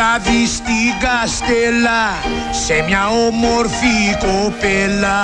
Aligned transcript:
βράδυ 0.00 0.46
στην 0.46 0.92
Καστέλα 1.04 2.04
σε 2.64 2.84
μια 2.86 3.08
όμορφη 3.08 3.98
κοπέλα 4.18 5.22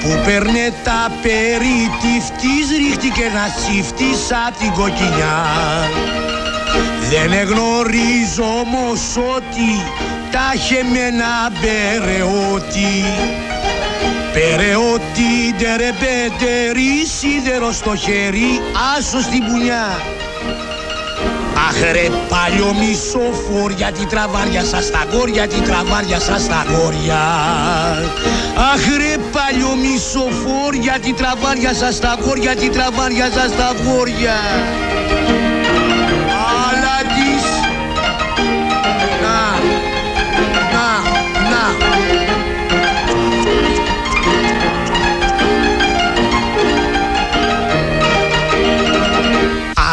που 0.00 0.20
παίρνε 0.24 0.72
τα 0.84 1.12
περιτυφτής 1.22 2.66
ρίχτηκε 2.76 3.24
να 3.34 3.44
τσιφτεί 3.56 4.10
σαν 4.28 4.54
την 4.58 4.72
κοκκινιά. 4.72 5.38
Δεν 7.10 7.32
εγνωρίζω 7.32 8.44
όμως 8.64 9.16
ότι 9.36 9.70
τα 10.30 10.52
είχε 10.54 10.82
με 10.92 10.98
ένα 10.98 11.34
μπερεότι. 11.60 13.04
Περαιότι 14.32 15.30
ντερεμπέντερη 15.58 17.06
σίδερο 17.18 17.72
στο 17.72 17.96
χέρι 17.96 18.60
άσο 18.96 19.20
στην 19.20 19.44
πουνιά 19.44 19.86
Αχ 21.70 21.80
ρε 21.92 22.08
παλιό 22.28 22.74
μισοφόρ 22.80 23.72
τη 23.92 24.06
τραβάρια 24.06 24.64
σας 24.64 24.84
στα 24.84 25.06
γόρια 25.12 25.46
τη 25.48 25.60
τραβάρια 25.60 26.20
σας 26.20 26.42
στα 26.42 26.64
γόρια 26.70 27.20
Αχ 28.72 28.96
ρε 28.96 29.16
παλιό 29.32 29.74
μισοφόρ 29.76 31.00
τη 31.02 31.12
τραβάρια 31.12 31.74
σας 31.74 31.94
στα 31.94 32.18
γόρια 32.20 32.56
τη 32.56 32.68
τραβάρια 32.68 33.30
σας 33.30 33.50
στα 33.50 33.74
γόρια 33.84 34.34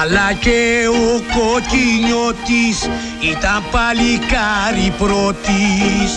Αλλά 0.01 0.33
και 0.39 0.87
ο 0.89 1.21
κοκκινιώτης 1.37 2.89
ήταν 3.19 3.63
παλικάρι 3.71 4.93
πρώτης 4.97 6.11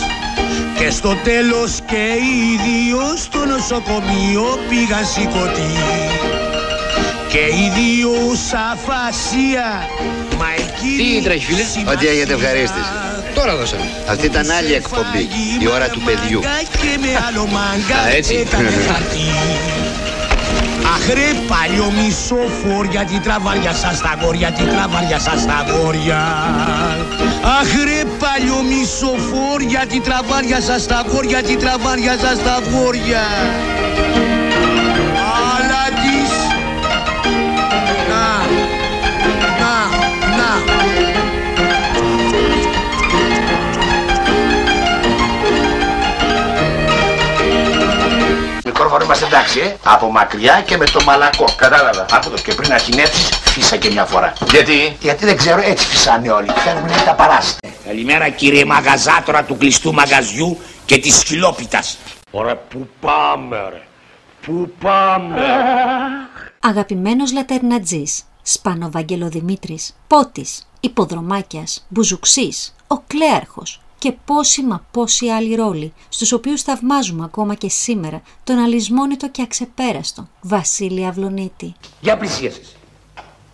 και 0.77 0.89
στο 0.89 1.15
τέλος 1.23 1.79
και 1.85 2.05
οι 2.25 2.59
δύο 2.65 2.99
στο 3.17 3.45
νοσοκομείο 3.45 4.59
πήγαν 4.69 5.05
σηκωτοί 5.05 5.73
και 7.31 7.37
οι 7.37 7.71
δύο 7.75 8.13
σαφασία 8.49 9.87
μα 10.37 10.47
εκείνη 10.53 11.19
Τι 11.19 11.23
τρέχει, 11.23 11.45
φίλε; 11.45 11.63
σημασία 11.63 11.91
Ότι 11.91 12.07
έγινε 12.07 12.33
ευχαρίστηση. 12.33 12.91
Τώρα 13.33 13.55
δώσαμε 13.55 13.89
Αυτή 14.09 14.25
ήταν 14.25 14.51
άλλη 14.51 14.73
εκπομπή, 14.73 15.29
η 15.59 15.67
ώρα 15.67 15.89
του 15.89 16.01
παιδιού. 16.01 16.39
και 16.81 16.97
με 17.01 17.07
άλλο 17.27 17.45
μάγκα 17.45 17.95
Α, 17.95 18.09
έτσι. 18.09 18.47
Έκανε 20.95 21.07
χαρτί. 21.07 21.11
Αχ 21.11 21.13
ρε 21.13 21.39
παλιό 21.47 21.91
μισοφόρ 21.91 22.85
γιατί 22.85 23.19
τραβάρια 23.19 23.73
σας 23.73 24.01
τα 24.01 24.17
γόρια, 24.21 24.51
τι 24.51 24.63
τραβάρια 24.63 25.19
σας 25.19 25.45
τα 25.45 25.65
γόρια. 25.71 26.17
Αχ 27.59 27.83
ρε 27.83 28.03
παλιό 28.19 28.61
μισοφόρ 28.63 29.61
γιατί 29.61 29.99
τραβάρια 29.99 30.61
σας 30.61 30.85
τα 30.85 31.03
γόρια, 31.07 31.43
τι 31.43 31.55
τραβάρια 31.55 32.17
σας 32.17 32.43
τα 32.43 32.59
γόρια. 32.71 33.23
Μικρόφωνο 49.01 49.03
είμαστε 49.03 49.25
εντάξει, 49.25 49.59
ε. 49.59 49.77
Από 49.83 50.11
μακριά 50.11 50.61
και 50.61 50.77
με 50.77 50.85
το 50.85 51.03
μαλακό. 51.03 51.45
Κατάλαβα. 51.55 52.05
Άκου 52.11 52.29
το 52.29 52.41
και 52.41 52.53
πριν 52.53 52.73
αρχινέψεις, 52.73 53.29
φύσα 53.29 53.77
και 53.77 53.89
μια 53.89 54.05
φορά. 54.05 54.33
Γιατί; 54.51 54.97
Γιατί 54.99 55.25
δεν 55.25 55.37
ξέρω, 55.37 55.61
έτσι 55.63 55.85
φυσάνε 55.85 56.31
όλοι. 56.31 56.49
Φέρνουν 56.55 56.87
τα 57.05 57.13
παράστα. 57.13 57.59
Καλημέρα 57.85 58.29
κύριε 58.29 58.65
μαγαζάτορα 58.65 59.43
του 59.43 59.57
κλειστού 59.57 59.93
μαγαζιού 59.93 60.57
και 60.85 60.97
της 60.97 61.19
σκυλόπιτας. 61.19 61.97
Ωραία, 62.31 62.55
πού 62.55 62.89
πάμε 62.99 63.57
ρε; 63.69 63.81
Πού 64.45 64.73
πάμε; 64.79 65.35
Αγαπημένος 66.59 67.33
λατερνατζής, 67.33 68.23
Σπανοβαγγελοδημήτρης, 68.41 69.95
Πότης, 70.07 70.67
Υποδρομάκιας, 70.79 71.85
Μπουζουξής, 71.89 72.75
ο 72.87 72.97
Κλέαρχος 73.07 73.81
και 74.01 74.13
πόσοι 74.25 74.63
μα 74.63 74.85
πόσοι 74.91 75.27
άλλοι 75.27 75.55
ρόλοι, 75.55 75.93
στους 76.09 76.31
οποίους 76.31 76.61
θαυμάζουμε 76.61 77.23
ακόμα 77.23 77.53
και 77.53 77.69
σήμερα 77.69 78.21
τον 78.43 78.57
αλυσμόνητο 78.57 79.29
και 79.29 79.41
αξεπέραστο 79.41 80.27
Βασίλη 80.41 81.05
Αυλονίτη. 81.05 81.73
Για 81.99 82.17
πλησίασες. 82.17 82.75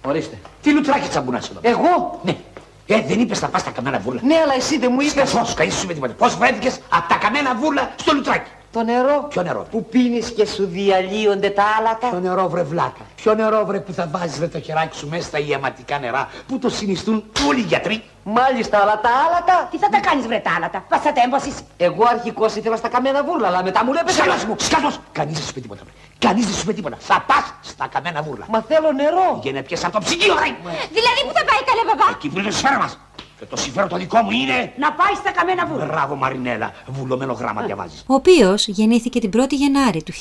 Ορίστε. 0.06 0.40
Τι 0.62 0.72
λουτράκι 0.72 1.08
τσαμπουνάς 1.10 1.50
εδώ. 1.50 1.60
Εγώ; 1.64 2.20
Ναι. 2.24 2.38
Ε, 2.86 3.02
δεν 3.02 3.20
είπες 3.20 3.40
θα 3.40 3.48
πας 3.48 3.62
στα 3.62 3.72
καμένα 3.72 4.00
βούρλα. 4.00 4.22
Ναι 4.24 4.36
αλλά 4.36 4.54
εσύ 4.54 4.78
δεν 4.78 4.92
μου 4.94 5.02
είπες 5.02 5.32
Πώς, 5.32 5.54
κανείς 5.54 5.76
σου 5.76 5.84
είπε 5.84 5.94
τίποτα. 5.94 6.14
Πώς 6.14 6.36
βρέθηκες 6.36 6.80
από 6.90 7.10
τα 7.10 7.16
καμένα 7.16 7.56
βούρλα 7.56 7.94
στο 7.96 8.14
λουτράκι; 8.14 8.50
Το 8.72 8.84
νερό 8.84 9.26
Ποιο 9.30 9.44
νερό; 9.44 9.68
που 9.72 9.86
πίνεις 9.86 10.32
και 10.32 10.46
σου 10.46 10.66
διαλύονται 10.66 11.50
τα 11.50 11.64
άλατα 11.80 12.08
Ποιο 12.08 12.20
νερό 12.20 12.50
βρε 12.50 12.64
βλάκα; 12.64 13.06
Ποιο 13.16 13.34
νερό 13.34 13.66
βρε 13.66 13.80
που 13.80 13.94
θα 13.94 14.08
βάζεις 14.12 14.38
βρε 14.38 14.48
το 14.48 14.60
χεράκι 14.60 14.98
σου 14.98 15.08
μέσα 15.10 15.24
στα 15.24 15.40
ιαματικά 15.40 16.00
νερά 16.00 16.30
που 16.48 16.60
το 16.60 16.70
συνιστούν 16.70 17.24
όλοι 17.48 17.60
οι 17.60 17.64
γιατροί; 17.64 18.04
Μάλιστα 18.24 18.78
αλλά 18.82 19.00
τα 19.00 19.10
άλατα 19.28 19.68
Τι 19.72 19.78
θα 19.78 19.90
τα 19.90 20.00
κάνεις 20.00 20.26
βρε 20.28 20.40
τα 20.40 20.52
άλατα, 20.58 20.84
βασατέμποσεις. 20.90 21.56
Εγώ 21.78 22.04
αρχικώς 22.10 22.56
ήθελα 22.56 22.76
στα 22.76 22.88
καμένα 22.88 23.24
βούρλα 23.24 23.48
αλλά 23.48 23.64
μετά 23.64 23.86
μου 23.86 23.92
λέει 23.94 24.04
Σκάλος 24.08 24.46
μου, 24.46 24.56
σκάλος. 24.60 25.00
Κανείς 25.12 25.34
δεν 25.38 25.46
σου 25.48 25.54
πει 25.54 25.62
τίποτα. 25.62 25.82
βρε. 25.84 25.94
Κανείς 26.20 26.46
δεν 26.46 26.56
σου 26.56 26.66
πει 26.66 26.74
τίποτα. 26.74 26.98
Θα 27.00 27.24
πας 27.28 27.54
στα 27.62 27.88
καμένα 27.88 28.22
βούρλα. 28.22 28.46
Μα 28.50 28.62
θέλω 28.68 28.92
νερό 28.92 29.40
Για 29.44 29.52
να 29.52 29.62
πιες 29.62 29.84
από 29.84 29.94
το 29.94 30.00
ψυγείο, 30.06 30.34
ρε. 30.34 30.50
Δηλαδή 30.98 31.20
που 31.28 31.34
θα 31.38 31.44
πάει 31.50 31.62
καλέ 31.70 31.84
μπαμπά; 31.88 32.08
Εκεί 32.16 32.28
που 32.30 32.38
είναι 32.40 32.48
το 32.48 32.54
συμφέρον 32.54 32.80
μας. 32.80 33.00
Και 33.40 33.46
το 33.46 33.56
συμφέρον 33.56 33.90
το 33.90 33.98
δικό 33.98 34.22
μου 34.22 34.32
είναι... 34.32 34.74
Να 34.78 34.92
πάει 34.94 35.14
στα 35.16 35.32
καμένα 35.32 35.66
βούλα. 35.66 35.86
Μπράβο 35.86 36.16
Μαρινέλα, 36.16 36.72
βουλωμένο 36.88 37.34
γράμμα 37.34 37.62
διαβάζεις. 37.62 38.04
ο 38.08 38.14
οποίος 38.14 38.68
γεννήθηκε 38.68 39.20
την 39.20 39.32
1η 39.36 39.50
Γενάρη 39.50 40.04
του 40.04 40.14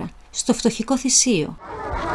1904 0.00 0.04
στο 0.30 0.52
φτωχικό 0.54 0.98
θυσίο. 0.98 1.56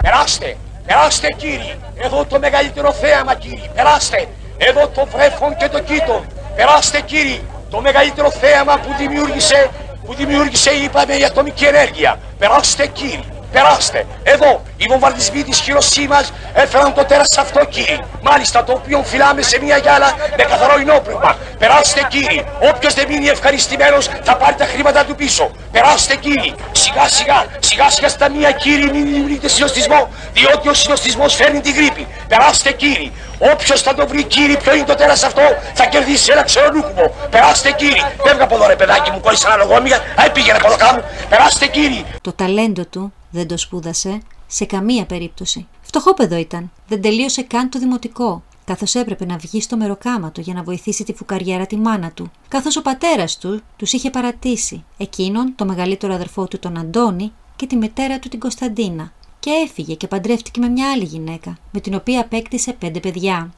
Περάστε, 0.01 0.57
περάστε 0.85 1.27
κύριοι. 1.37 1.75
Εδώ 1.95 2.25
το 2.25 2.39
μεγαλύτερο 2.39 2.91
θέαμα 2.91 3.35
κύριοι. 3.35 3.69
Περάστε. 3.75 4.27
Εδώ 4.57 4.87
το 4.87 5.05
βρέφον 5.05 5.57
και 5.57 5.69
το 5.69 5.79
κήτο. 5.79 6.23
Περάστε 6.55 7.01
κύριοι. 7.01 7.41
Το 7.69 7.81
μεγαλύτερο 7.81 8.31
θέαμα 8.31 8.79
που 8.79 8.89
δημιούργησε, 8.97 9.69
που 10.05 10.13
δημιούργησε 10.13 10.71
είπαμε 10.71 11.13
η 11.15 11.23
ατομική 11.23 11.65
ενέργεια. 11.65 12.19
Περάστε 12.37 12.87
κύριοι. 12.87 13.23
Περάστε. 13.55 14.05
Εδώ 14.23 14.61
οι 14.77 14.85
βομβαρδισμοί 14.89 15.43
της 15.43 15.59
Χειροσύμας 15.59 16.33
έφεραν 16.53 16.93
το 16.93 17.05
τέρας 17.05 17.37
αυτό 17.37 17.65
κύριοι. 17.65 17.99
Μάλιστα 18.21 18.63
το 18.63 18.71
οποίο 18.71 19.03
φυλάμε 19.03 19.41
σε 19.41 19.59
μια 19.63 19.77
γυάλα 19.77 20.13
με 20.37 20.43
καθαρό 20.43 20.75
ενόπνευμα. 20.79 21.35
Περάστε 21.57 22.07
κύριοι. 22.09 22.45
Όποιος 22.69 22.93
δεν 22.93 23.07
μείνει 23.07 23.27
ευχαριστημένος 23.27 24.09
θα 24.23 24.35
πάρει 24.35 24.55
τα 24.55 24.65
χρήματα 24.65 25.05
του 25.05 25.15
πίσω. 25.15 25.51
Περάστε 25.71 26.15
κύριοι. 26.15 26.55
Σιγά 26.71 27.07
σιγά, 27.07 27.45
σιγά 27.59 27.89
σιγά 27.89 28.09
στα 28.09 28.29
μία 28.29 28.51
κύριοι 28.51 28.89
μην 28.91 29.05
δημιουργείτε 29.05 29.47
συνοστισμό, 29.47 30.09
διότι 30.33 30.67
ο 30.69 30.73
συνοστισμός 30.73 31.35
φέρνει 31.35 31.59
την 31.61 31.73
γρήπη. 31.75 32.07
Περάστε 32.27 32.71
κύριοι. 32.71 33.11
Όποιος 33.39 33.81
θα 33.81 33.93
το 33.93 34.07
βρει 34.07 34.23
κύριοι 34.23 34.57
ποιο 34.57 34.75
είναι 34.75 34.85
το 34.85 34.95
τέρας 34.95 35.23
αυτό 35.23 35.41
θα 35.73 35.85
κερδίσει 35.85 36.31
ένα 36.31 36.43
ξερονούκουμο. 36.43 37.13
Περάστε 37.29 37.71
κύριοι. 37.71 38.03
Φεύγα 38.23 38.43
από 38.43 38.55
εδώ 38.55 38.67
ρε 38.67 38.75
παιδάκι 38.75 39.11
μου, 39.11 39.19
κόλλησα 39.19 39.47
ένα 39.47 39.63
λογόμια. 39.63 39.97
Αϊ 40.15 40.29
πήγαινε 40.29 40.57
από 40.57 40.67
εδώ 40.67 40.77
κάπου. 40.77 41.03
Περάστε 41.29 41.65
κύριοι. 41.65 42.05
Το 42.21 42.33
ταλέντο 42.33 42.85
του 42.85 43.13
δεν 43.35 43.47
το 43.47 43.57
σπούδασε 43.57 44.21
σε 44.47 44.65
καμία 44.65 45.05
περίπτωση. 45.05 45.67
Φτωχόπεδο 45.81 46.35
ήταν. 46.35 46.71
Δεν 46.87 47.01
τελείωσε 47.01 47.41
καν 47.41 47.69
το 47.69 47.79
δημοτικό 47.79 48.43
καθώς 48.65 48.95
έπρεπε 48.95 49.25
να 49.25 49.37
βγει 49.37 49.61
στο 49.61 49.77
μεροκάματο 49.77 50.41
για 50.41 50.53
να 50.53 50.63
βοηθήσει 50.63 51.03
τη 51.03 51.13
φουκαριέρα 51.13 51.65
τη 51.65 51.77
μάνα 51.77 52.11
του, 52.11 52.31
καθώς 52.47 52.77
ο 52.77 52.81
πατέρας 52.81 53.37
του 53.37 53.61
τους 53.75 53.93
είχε 53.93 54.09
παρατήσει, 54.09 54.83
εκείνον, 54.97 55.53
το 55.55 55.65
μεγαλύτερο 55.65 56.13
αδερφό 56.13 56.47
του 56.47 56.59
τον 56.59 56.77
Αντώνη 56.77 57.31
και 57.55 57.67
τη 57.67 57.75
μητέρα 57.75 58.19
του 58.19 58.29
την 58.29 58.39
Κωνσταντίνα, 58.39 59.11
και 59.39 59.49
έφυγε 59.65 59.93
και 59.93 60.07
παντρεύτηκε 60.07 60.59
με 60.59 60.67
μια 60.67 60.91
άλλη 60.91 61.03
γυναίκα, 61.03 61.57
με 61.71 61.79
την 61.79 61.95
οποία 61.95 62.21
απέκτησε 62.21 62.73
πέντε 62.79 62.99
παιδιά. 62.99 63.53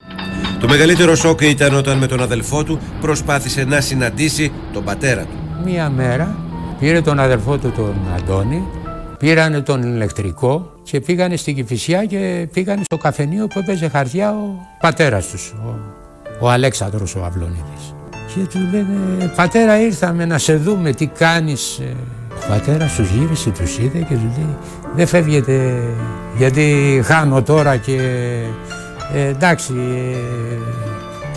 Το 0.60 0.68
μεγαλύτερο 0.68 1.16
σοκ 1.16 1.42
ήταν 1.42 1.74
όταν 1.74 1.98
με 1.98 2.08
τον 2.08 2.22
αδελφό 2.22 2.64
του 2.64 2.80
προσπάθησε 3.02 3.64
να 3.64 3.82
συναντήσει 3.82 4.52
τον 4.74 4.84
πατέρα 4.84 5.22
του. 5.22 5.62
Μία 5.66 5.90
μέρα 5.90 6.38
πήρε 6.80 7.02
τον 7.02 7.20
αδελφό 7.20 7.58
του 7.58 7.72
τον 7.72 7.96
Αντώνη, 8.16 8.64
πήρανε 9.18 9.62
τον 9.62 9.84
ηλεκτρικό 9.84 10.72
και 10.84 11.00
πήγανε 11.00 11.36
στην 11.36 11.56
Κηφισιά 11.56 12.06
και 12.06 12.48
πήγανε 12.54 12.82
στο 12.84 12.98
καφενείο 12.98 13.48
που 13.48 13.60
έπαιζε 13.60 13.88
χαρτιά 13.90 14.32
ο 14.32 14.68
πατέρας 14.82 15.28
τους, 15.28 15.54
ο, 15.66 15.80
ο 16.40 16.50
Αλέξανδρος 16.50 17.16
ο 17.16 17.24
Αυλονίδης. 17.24 17.96
Και 18.34 18.40
του 18.40 18.60
λένε 18.72 19.32
πατέρα 19.36 19.82
ήρθαμε 19.82 20.26
να 20.26 20.38
σε 20.38 20.56
δούμε 20.56 20.92
τι 20.92 21.06
κάνεις; 21.06 21.82
Ο 22.30 22.50
πατέρας 22.50 22.96
τους 22.96 23.10
γύρισε, 23.10 23.50
τους 23.50 23.78
είδε 23.78 24.00
και 24.00 24.14
του 24.14 24.32
λέει 24.38 24.56
δεν 24.96 25.08
φεύγετε 25.08 25.84
γιατί 26.38 27.02
χάνω 27.06 27.42
τώρα 27.42 27.78
και 27.78 27.98
ε, 29.14 29.28
εντάξει 29.28 29.74
ε, 29.74 30.18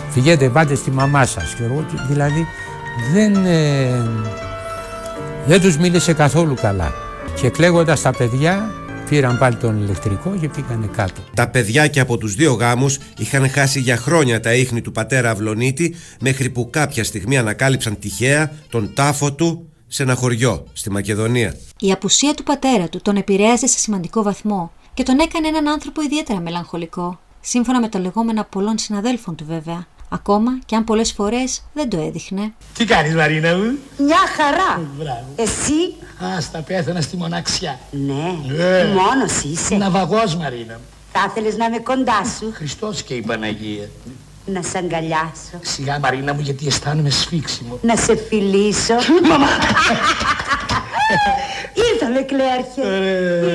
φυγέτε 0.09 0.49
πάτε 0.49 0.75
στη 0.75 0.91
μαμά 0.91 1.25
σας. 1.25 1.53
Και 1.53 1.63
εγώ, 1.63 1.85
δηλαδή 2.09 2.47
δεν, 3.13 3.45
ε, 3.45 4.09
δεν 5.45 5.61
τους 5.61 5.77
μίλησε 5.77 6.13
καθόλου 6.13 6.53
καλά. 6.53 6.93
Και 7.41 7.49
κλαίγοντας 7.49 8.01
τα 8.01 8.11
παιδιά 8.11 8.71
πήραν 9.09 9.37
πάλι 9.37 9.55
τον 9.55 9.83
ηλεκτρικό 9.83 10.37
και 10.39 10.49
πήγανε 10.49 10.87
κάτω. 10.87 11.21
Τα 11.33 11.49
παιδιά 11.49 11.87
και 11.87 11.99
από 11.99 12.17
τους 12.17 12.35
δύο 12.35 12.53
γάμους 12.53 12.97
είχαν 13.17 13.49
χάσει 13.49 13.79
για 13.79 13.97
χρόνια 13.97 14.39
τα 14.39 14.53
ίχνη 14.53 14.81
του 14.81 14.91
πατέρα 14.91 15.29
Αυλονίτη 15.29 15.95
μέχρι 16.19 16.49
που 16.49 16.69
κάποια 16.69 17.03
στιγμή 17.03 17.37
ανακάλυψαν 17.37 17.99
τυχαία 17.99 18.53
τον 18.69 18.93
τάφο 18.93 19.33
του 19.33 19.69
σε 19.87 20.03
ένα 20.03 20.15
χωριό 20.15 20.67
στη 20.73 20.91
Μακεδονία. 20.91 21.55
Η 21.79 21.91
απουσία 21.91 22.33
του 22.33 22.43
πατέρα 22.43 22.89
του 22.89 23.01
τον 23.01 23.15
επηρέαζε 23.15 23.67
σε 23.67 23.79
σημαντικό 23.79 24.23
βαθμό 24.23 24.71
και 24.93 25.03
τον 25.03 25.19
έκανε 25.19 25.47
έναν 25.47 25.67
άνθρωπο 25.67 26.01
ιδιαίτερα 26.01 26.39
μελαγχολικό. 26.39 27.19
Σύμφωνα 27.41 27.79
με 27.79 27.87
τα 27.87 27.99
λεγόμενα 27.99 28.45
πολλών 28.45 28.77
συναδέλφων 28.77 29.35
του 29.35 29.45
βέβαια. 29.45 29.87
Ακόμα 30.13 30.59
και 30.65 30.75
αν 30.75 30.83
πολλές 30.83 31.11
φορές 31.11 31.63
δεν 31.73 31.89
το 31.89 31.99
έδειχνε. 31.99 32.53
Τι 32.73 32.85
κάνεις 32.85 33.15
Μαρίνα 33.15 33.55
μου; 33.55 33.77
Μια 33.97 34.17
χαρά. 34.37 34.81
Μπράβο. 34.97 35.25
Εσύ; 35.35 35.95
Α, 36.35 36.41
στα 36.41 36.59
πέθανα 36.59 37.01
στη 37.01 37.17
μοναξιά. 37.17 37.79
Ναι. 37.91 38.35
Ε. 38.63 38.85
Μόνος 38.85 39.41
είσαι; 39.43 39.75
Ναυαγός 39.75 40.35
Μαρίνα 40.35 40.73
μου. 40.73 40.83
Θα 41.11 41.25
ήθελες 41.29 41.57
να 41.57 41.65
είμαι 41.65 41.79
κοντά 41.79 42.21
σου; 42.39 42.51
Χριστός 42.53 43.03
και 43.03 43.13
η 43.13 43.21
Παναγία. 43.21 43.89
Να 44.45 44.61
σ' 44.61 44.75
αγκαλιάσω. 44.75 45.59
Σιγά 45.61 45.99
Μαρίνα 45.99 46.33
μου 46.33 46.41
γιατί 46.41 46.67
αισθάνομαι 46.67 47.09
σφίξιμο. 47.09 47.79
Να 47.81 47.95
σε 47.95 48.15
φιλήσω. 48.15 48.93
Μαμά. 49.29 49.47
Ήρθαμε, 51.93 52.21
Κλέαρχε. 52.21 52.81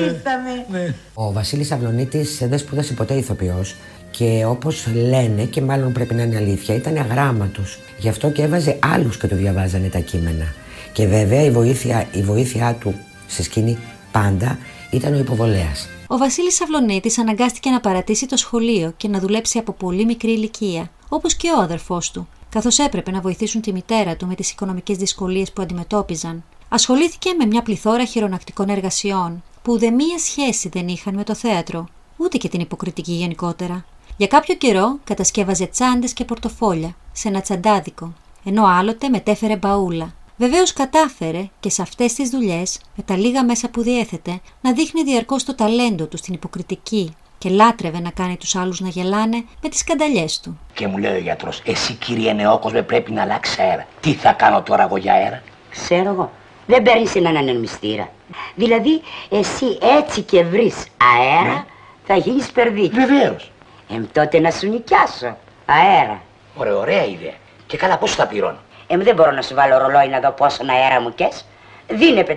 Ήρθαμε. 0.03 0.65
Ναι. 0.71 0.93
Ο 1.13 1.31
Βασίλης 1.31 1.71
Αυλονίτης 1.71 2.37
δεν 2.47 2.59
σπούδασε 2.59 2.93
ποτέ 2.93 3.13
ηθοποιός 3.13 3.75
και 4.17 4.45
όπως 4.45 4.87
λένε 4.93 5.43
και 5.43 5.61
μάλλον 5.61 5.91
πρέπει 5.91 6.13
να 6.13 6.23
είναι 6.23 6.35
αλήθεια 6.35 6.75
ήταν 6.75 6.97
αγράμματος. 6.97 7.79
Γι' 7.97 8.09
αυτό 8.09 8.29
και 8.29 8.41
έβαζε 8.41 8.79
άλλους 8.81 9.17
και 9.17 9.27
του 9.27 9.35
διαβάζανε 9.35 9.87
τα 9.87 9.99
κείμενα. 9.99 10.53
Και 10.93 11.07
βέβαια 11.07 11.43
η 11.43 11.51
βοήθεια, 11.51 12.07
η 12.11 12.21
βοήθειά 12.21 12.73
του 12.73 12.93
σε 13.27 13.43
σκηνή 13.43 13.77
πάντα 14.11 14.57
ήταν 14.91 15.13
ο 15.13 15.17
υποβολέας. 15.17 15.87
Ο 16.07 16.17
Βασίλης 16.17 16.61
Αυλονίτη 16.61 17.21
αναγκάστηκε 17.21 17.69
να 17.69 17.79
παρατήσει 17.79 18.25
το 18.25 18.37
σχολείο 18.37 18.93
και 18.97 19.07
να 19.07 19.19
δουλέψει 19.19 19.57
από 19.57 19.71
πολύ 19.71 20.05
μικρή 20.05 20.31
ηλικία, 20.31 20.89
όπως 21.09 21.35
και 21.35 21.49
ο 21.57 21.61
αδερφός 21.61 22.11
του, 22.11 22.27
καθώς 22.49 22.79
έπρεπε 22.79 23.11
να 23.11 23.21
βοηθήσουν 23.21 23.61
τη 23.61 23.73
μητέρα 23.73 24.15
του 24.15 24.27
με 24.27 24.35
τις 24.35 24.51
οικονομικές 24.51 24.97
δυσκολίες 24.97 25.51
που 25.51 25.61
αντιμετώπιζαν. 25.61 26.43
Ασχολήθηκε 26.69 27.33
με 27.37 27.45
μια 27.45 27.61
πληθώρα 27.61 28.05
χειρονακτικών 28.05 28.69
εργασιών, 28.69 29.43
που 29.61 29.73
ούτε 29.73 29.89
μία 29.89 30.17
σχέση 30.17 30.69
δεν 30.69 30.87
είχαν 30.87 31.15
με 31.15 31.23
το 31.23 31.35
θέατρο, 31.35 31.87
ούτε 32.17 32.37
και 32.37 32.49
την 32.49 32.59
υποκριτική 32.59 33.11
γενικότερα. 33.11 33.85
Για 34.17 34.27
κάποιο 34.27 34.55
καιρό 34.55 34.99
κατασκεύαζε 35.03 35.65
τσάντες 35.65 36.13
και 36.13 36.25
πορτοφόλια 36.25 36.95
σε 37.11 37.27
ένα 37.27 37.41
τσαντάδικο, 37.41 38.13
ενώ 38.45 38.65
άλλοτε 38.65 39.09
μετέφερε 39.09 39.55
μπαούλα. 39.55 40.13
Βεβαίως 40.37 40.73
κατάφερε 40.73 41.49
και 41.59 41.69
σε 41.69 41.81
αυτές 41.81 42.13
τις 42.13 42.29
δουλειές, 42.29 42.79
με 42.95 43.03
τα 43.03 43.17
λίγα 43.17 43.43
μέσα 43.45 43.69
που 43.69 43.81
διέθετε, 43.81 44.39
να 44.61 44.73
δείχνει 44.73 45.03
διαρκώς 45.03 45.43
το 45.43 45.55
ταλέντο 45.55 46.05
του 46.05 46.17
στην 46.17 46.33
υποκριτική 46.33 47.13
και 47.37 47.49
λάτρευε 47.49 47.99
να 47.99 48.09
κάνει 48.09 48.37
τους 48.37 48.55
άλλους 48.55 48.79
να 48.79 48.87
γελάνε 48.89 49.43
με 49.61 49.69
τις 49.69 49.79
σκανταλιές 49.79 50.39
του. 50.39 50.59
Και 50.73 50.87
μου 50.87 50.97
λέει 50.97 51.15
ο 51.15 51.19
γιατρός, 51.19 51.61
εσύ 51.65 51.93
κύριε 51.93 52.33
νεόκοσμε 52.33 52.81
πρέπει 52.81 53.11
να 53.11 53.21
αλλάξεις 53.21 53.59
αέρα. 53.59 53.87
Τι 53.99 54.13
θα 54.13 54.31
κάνω 54.31 54.61
τώρα 54.61 54.83
εγώ 54.83 54.97
για 54.97 55.13
αέρα; 55.13 55.41
Ξέρω 55.71 56.09
εγώ. 56.09 56.31
Δεν 56.65 56.81
παίρνεις 56.83 57.15
έναν 57.15 57.37
ανεμιστήρα. 57.37 58.09
Δηλαδή, 58.55 59.01
εσύ 59.29 59.77
έτσι 59.99 60.21
και 60.21 60.43
βρεις 60.43 60.85
αέρα, 61.17 61.53
Ναι. 61.53 61.63
θα 62.05 62.15
γίνεις 62.15 62.51
περδί. 62.51 62.89
Βεβαίως. 62.89 63.51
Εμ 63.89 64.05
τότε 64.11 64.39
να 64.39 64.51
σου 64.51 64.69
νοικιάσω. 64.69 65.37
Αέρα. 65.65 66.21
Ωραία, 66.55 66.75
ωραία 66.75 67.05
ιδέα. 67.05 67.33
Και 67.67 67.77
καλά 67.77 67.97
πόσο 67.97 68.13
θα 68.15 68.27
πληρώνω; 68.27 68.57
Εμ 68.87 69.01
δεν 69.01 69.15
μπορώ 69.15 69.31
να 69.31 69.41
σου 69.41 69.55
βάλω 69.55 69.77
ρολόι 69.77 70.07
να 70.07 70.19
δω 70.19 70.31
πόσο 70.31 70.63
αέρα 70.69 71.01
μου 71.01 71.13
κες. 71.15 71.45
Δίνε 71.87 72.23
500 72.23 72.33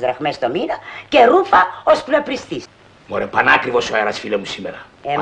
δραχμές 0.00 0.38
το 0.38 0.48
μήνα 0.48 0.74
και 1.08 1.24
ρούφα 1.24 1.66
ως 1.84 2.02
που 2.02 2.10
να 2.10 2.22
πριστείς. 2.22 2.64
Μωρέ, 3.08 3.26
πανάκριβος 3.26 3.90
ο 3.90 3.94
αέρας 3.96 4.18
φίλε 4.18 4.36
μου 4.36 4.44
σήμερα. 4.44 4.86
Εμ, 5.02 5.20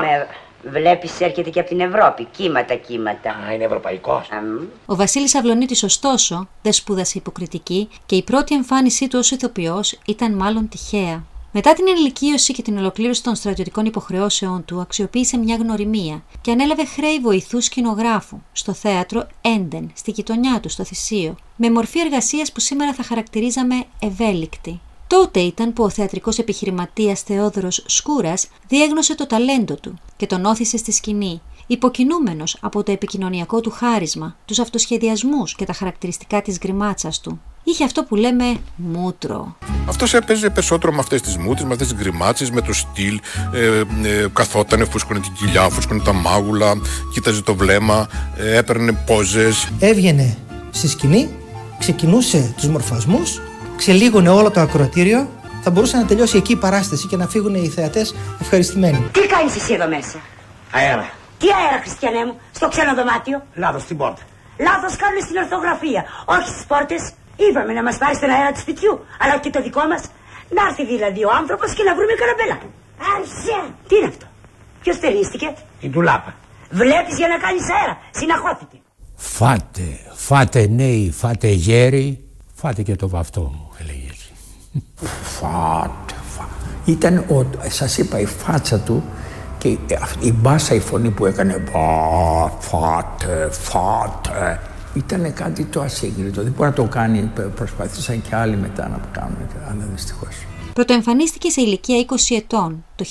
βλέπεις 0.63 1.21
έρχεται 1.21 1.49
και 1.49 1.59
από 1.59 1.69
την 1.69 1.79
Ευρώπη. 1.79 2.27
Κύματα, 2.31 2.75
κύματα. 2.75 3.29
Α, 3.29 3.53
είναι 3.53 3.63
ευρωπαϊκός. 3.63 4.27
Αμ. 4.31 4.65
Ο 4.85 4.95
Βασίλης 4.95 5.35
Αυλονίτης, 5.35 5.83
ωστόσο, 5.83 6.47
δεν 6.61 6.73
σπούδασε 6.73 7.17
υποκριτική 7.17 7.89
και 8.05 8.15
η 8.15 8.23
πρώτη 8.23 8.55
εμφάνισή 8.55 9.07
του 9.07 9.19
ως 9.19 9.31
ηθοποιός 9.31 9.99
ήταν 10.05 10.33
μάλλον 10.33 10.69
τυχαία. 10.69 11.23
Μετά 11.53 11.73
την 11.73 11.87
ενηλικίωση 11.87 12.53
και 12.53 12.61
την 12.61 12.77
ολοκλήρωση 12.77 13.23
των 13.23 13.35
στρατιωτικών 13.35 13.85
υποχρεώσεών 13.85 14.65
του, 14.65 14.81
αξιοποίησε 14.81 15.37
μια 15.37 15.55
γνωριμία 15.55 16.23
και 16.41 16.51
ανέλαβε 16.51 16.85
χρέη 16.85 17.19
βοηθού 17.19 17.61
σκηνογράφου 17.61 18.41
στο 18.51 18.73
θέατρο 18.73 19.27
Έντεν, 19.41 19.91
στη 19.93 20.11
γειτονιά 20.11 20.59
του, 20.59 20.69
στο 20.69 20.83
Θησίο, 20.83 21.35
με 21.55 21.71
μορφή 21.71 21.99
εργασίας 21.99 22.51
που 22.51 22.59
σήμερα 22.59 22.93
θα 22.93 23.03
χαρακτηρίζαμε 23.03 23.83
ευέλικτη. 23.99 24.79
Τότε 25.07 25.39
ήταν 25.39 25.73
που 25.73 25.83
ο 25.83 25.89
θεατρικός 25.89 26.37
επιχειρηματίας 26.37 27.21
Θεόδωρος 27.21 27.83
Σκούρας 27.87 28.47
διέγνωσε 28.67 29.15
το 29.15 29.27
ταλέντο 29.27 29.75
του 29.75 29.93
και 30.17 30.27
τον 30.27 30.45
όθησε 30.45 30.77
στη 30.77 30.91
σκηνή, 30.91 31.41
υποκινούμενος 31.67 32.57
από 32.61 32.83
το 32.83 32.91
επικοινωνιακό 32.91 33.61
του 33.61 33.71
χάρισμα, 33.71 34.35
τους 34.45 34.59
αυτοσχεδιασμούς 34.59 35.55
και 35.55 35.65
τα 35.65 35.73
χαρακτηριστικά 35.73 36.41
της 36.41 36.57
γκριμάτσας 36.57 37.19
του. 37.19 37.41
Είχε 37.63 37.83
αυτό 37.83 38.03
που 38.03 38.15
λέμε 38.15 38.55
μούτρο. 38.75 39.55
Αυτό 39.87 40.17
έπαιζε 40.17 40.49
περισσότερο 40.49 40.93
με 40.93 40.99
αυτές 40.99 41.21
τις 41.21 41.37
μούτρες, 41.37 41.65
με 41.65 41.73
αυτές 41.73 41.87
τις 41.87 41.97
γκριμάτσες, 41.97 42.49
με 42.51 42.61
το 42.61 42.73
στυλ. 42.73 43.19
Ε, 43.53 43.81
ε, 44.09 44.27
καθότανε, 44.33 44.85
φούσκωνε 44.85 45.19
την 45.19 45.33
κοιλιά, 45.33 45.69
φούσκωνε 45.69 46.01
τα 46.03 46.13
μάγουλα, 46.13 46.73
κοίταζε 47.13 47.41
το 47.41 47.55
βλέμμα, 47.55 48.07
ε, 48.37 48.57
έπαιρνε 48.57 48.91
πόζες. 48.91 49.71
Έβγαινε 49.79 50.37
στη 50.71 50.87
σκηνή, 50.87 51.29
ξεκινούσε 51.79 52.53
τους 52.55 52.67
μορφασμούς, 52.67 53.41
ξελίγωνε 53.77 54.29
όλο 54.29 54.51
το 54.51 54.59
ακροατήριο, 54.59 55.29
θα 55.63 55.69
μπορούσε 55.71 55.97
να 55.97 56.05
τελειώσει 56.05 56.37
εκεί 56.37 56.51
η 56.51 56.55
παράσταση 56.55 57.07
και 57.07 57.17
να 57.17 57.27
φύγουν 57.27 57.55
οι 57.55 57.67
θεατές 57.67 58.15
ευχαριστημένοι. 58.41 59.09
Τι 59.11 59.19
κάνεις 59.19 59.55
εσύ 59.55 59.73
εδώ 59.73 59.87
μέσα; 59.87 60.17
Αέρα. 60.71 61.09
Τι 61.37 61.47
αέρα, 61.47 61.81
Χριστιανέ 61.81 62.25
μου, 62.25 62.39
στο 62.51 62.67
ξένο 62.67 62.93
δωμάτιο; 62.95 63.45
Λάθος 63.55 63.81
στην 63.81 63.97
πόρτα. 63.97 64.21
Λάθος 64.57 64.95
κάνουν 64.95 65.21
στην 65.21 65.37
ορθογραφία, 65.37 66.03
όχι 66.25 66.47
στις 66.49 66.65
πόρτες. 66.65 67.11
Είπαμε 67.35 67.73
να 67.73 67.83
μας 67.83 67.97
πάρει 67.97 68.15
στον 68.15 68.29
αέρα 68.29 68.51
του 68.51 68.59
σπιτιού, 68.59 68.93
αλλά 69.21 69.37
και 69.39 69.49
το 69.49 69.61
δικό 69.61 69.83
μας. 69.91 70.01
Να 70.55 70.61
έρθει 70.67 70.85
δηλαδή 70.85 71.23
ο 71.23 71.31
άνθρωπος 71.41 71.73
και 71.73 71.83
να 71.83 71.93
βρούμε 71.95 72.13
καραμπέλα. 72.21 72.57
Άρχισε. 73.15 73.55
Τι 73.87 73.95
είναι 73.95 74.07
αυτό; 74.13 74.25
Ποιος 74.81 74.95
στερίστηκε. 74.95 75.47
Η 75.79 75.87
ντουλάπα. 75.89 76.33
Βλέπεις 76.69 77.15
για 77.17 77.27
να 77.27 77.37
κάνεις 77.37 77.65
αέρα. 77.77 77.97
Συναχώθηκε. 78.11 78.77
Φάτε, 79.15 79.87
φάτε 80.15 80.67
νέοι, 80.69 81.11
φάτε 81.17 81.47
γέροι, 81.47 82.23
φάτε 82.53 82.81
και 82.81 82.95
το 82.95 83.09
βαφτό 83.09 83.41
μου, 83.41 83.69
έλεγε 83.81 84.05
έτσι. 84.09 84.31
Φάτε, 85.23 86.13
φάτε. 86.35 86.69
Ήταν, 86.85 87.17
ο, 87.17 87.45
σας 87.69 87.97
είπα, 87.97 88.19
η 88.19 88.25
φάτσα 88.25 88.79
του 88.79 89.03
και 89.57 89.67
η- 89.67 89.79
η 90.19 90.31
μπάσα 90.31 90.73
η 90.75 90.79
φωνή 90.79 91.09
που 91.09 91.25
έκανε 91.25 91.63
«Μπα, 91.71 92.47
φάτε, 92.49 93.49
φάτε». 93.51 94.59
Ήταν 94.93 95.33
κάτι 95.33 95.63
το 95.65 95.81
ασύγκριτο. 95.81 96.43
Δεν 96.43 96.51
μπορεί 96.51 96.69
να 96.69 96.75
το 96.75 96.83
κάνει. 96.83 97.31
Προσπάθησαν 97.55 98.21
και 98.21 98.35
άλλοι 98.35 98.57
μετά 98.57 98.89
να 98.89 98.99
το 98.99 99.07
κάνουν, 99.11 99.37
αλλά 99.69 99.87
δυστυχώς. 99.93 100.45
Πρωτοεμφανίστηκε 100.73 101.49
σε 101.49 101.61
ηλικία 101.61 102.05
20 102.07 102.15
ετών 102.29 102.85
το 102.95 103.05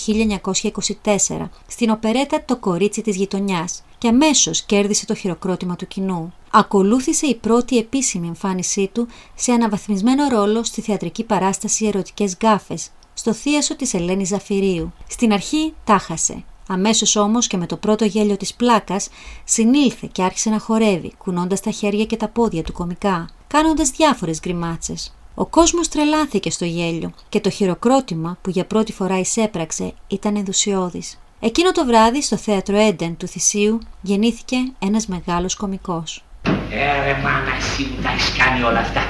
1924 1.02 1.48
στην 1.66 1.90
οπερέτα 1.90 2.42
«Το 2.44 2.56
κορίτσι 2.56 3.02
της 3.02 3.16
γειτονιάς» 3.16 3.82
και 3.98 4.08
αμέσως 4.08 4.62
κέρδισε 4.62 5.06
το 5.06 5.14
χειροκρότημα 5.14 5.76
του 5.76 5.86
κοινού. 5.86 6.32
Ακολούθησε 6.50 7.26
η 7.26 7.34
πρώτη 7.34 7.78
επίσημη 7.78 8.26
εμφάνισή 8.26 8.90
του 8.92 9.08
σε 9.34 9.52
αναβαθμισμένο 9.52 10.28
ρόλο 10.28 10.64
στη 10.64 10.80
θεατρική 10.80 11.24
παράσταση 11.24 11.86
«Ερωτικές 11.86 12.36
γκάφες» 12.36 12.90
στο 13.14 13.32
θίασο 13.32 13.76
της 13.76 13.94
Ελένης 13.94 14.28
Ζαφυρίου. 14.28 14.92
Στην 15.08 15.32
αρχή 15.32 15.74
τάχασε. 15.84 16.44
Αμέσως 16.72 17.16
όμως 17.16 17.46
και 17.46 17.56
με 17.56 17.66
το 17.66 17.76
πρώτο 17.76 18.04
γέλιο 18.04 18.36
της 18.36 18.54
πλάκας 18.54 19.08
συνήλθε 19.44 20.08
και 20.12 20.22
άρχισε 20.22 20.50
να 20.50 20.58
χορεύει, 20.58 21.12
κουνώντας 21.18 21.60
τα 21.60 21.70
χέρια 21.70 22.04
και 22.04 22.16
τα 22.16 22.28
πόδια 22.28 22.62
του 22.62 22.72
κομικά, 22.72 23.28
κάνοντας 23.46 23.90
διάφορες 23.90 24.40
γκριμάτσες. 24.40 25.14
Ο 25.34 25.46
κόσμος 25.46 25.88
τρελάθηκε 25.88 26.50
στο 26.50 26.64
γέλιο 26.64 27.12
και 27.28 27.40
το 27.40 27.50
χειροκρότημα 27.50 28.38
που 28.42 28.50
για 28.50 28.64
πρώτη 28.64 28.92
φορά 28.92 29.18
εισέπραξε 29.18 29.92
ήταν 30.08 30.36
ενδουσιώδης. 30.36 31.20
Εκείνο 31.40 31.72
το 31.72 31.84
βράδυ 31.84 32.22
στο 32.22 32.36
θέατρο 32.36 32.76
Έντεν 32.76 33.16
του 33.16 33.26
Θησίου 33.26 33.78
γεννήθηκε 34.00 34.56
ένας 34.78 35.06
μεγάλος 35.06 35.54
κομικός. 35.56 36.24
Ε, 36.42 37.04
ρε 37.04 37.20
μάνα, 37.22 37.56
εσύ 37.58 37.82
μου 37.82 38.02
τα 38.02 38.10
έχεις 38.10 38.36
κάνει 38.38 38.62
όλα 38.62 38.78
αυτά. 38.78 39.02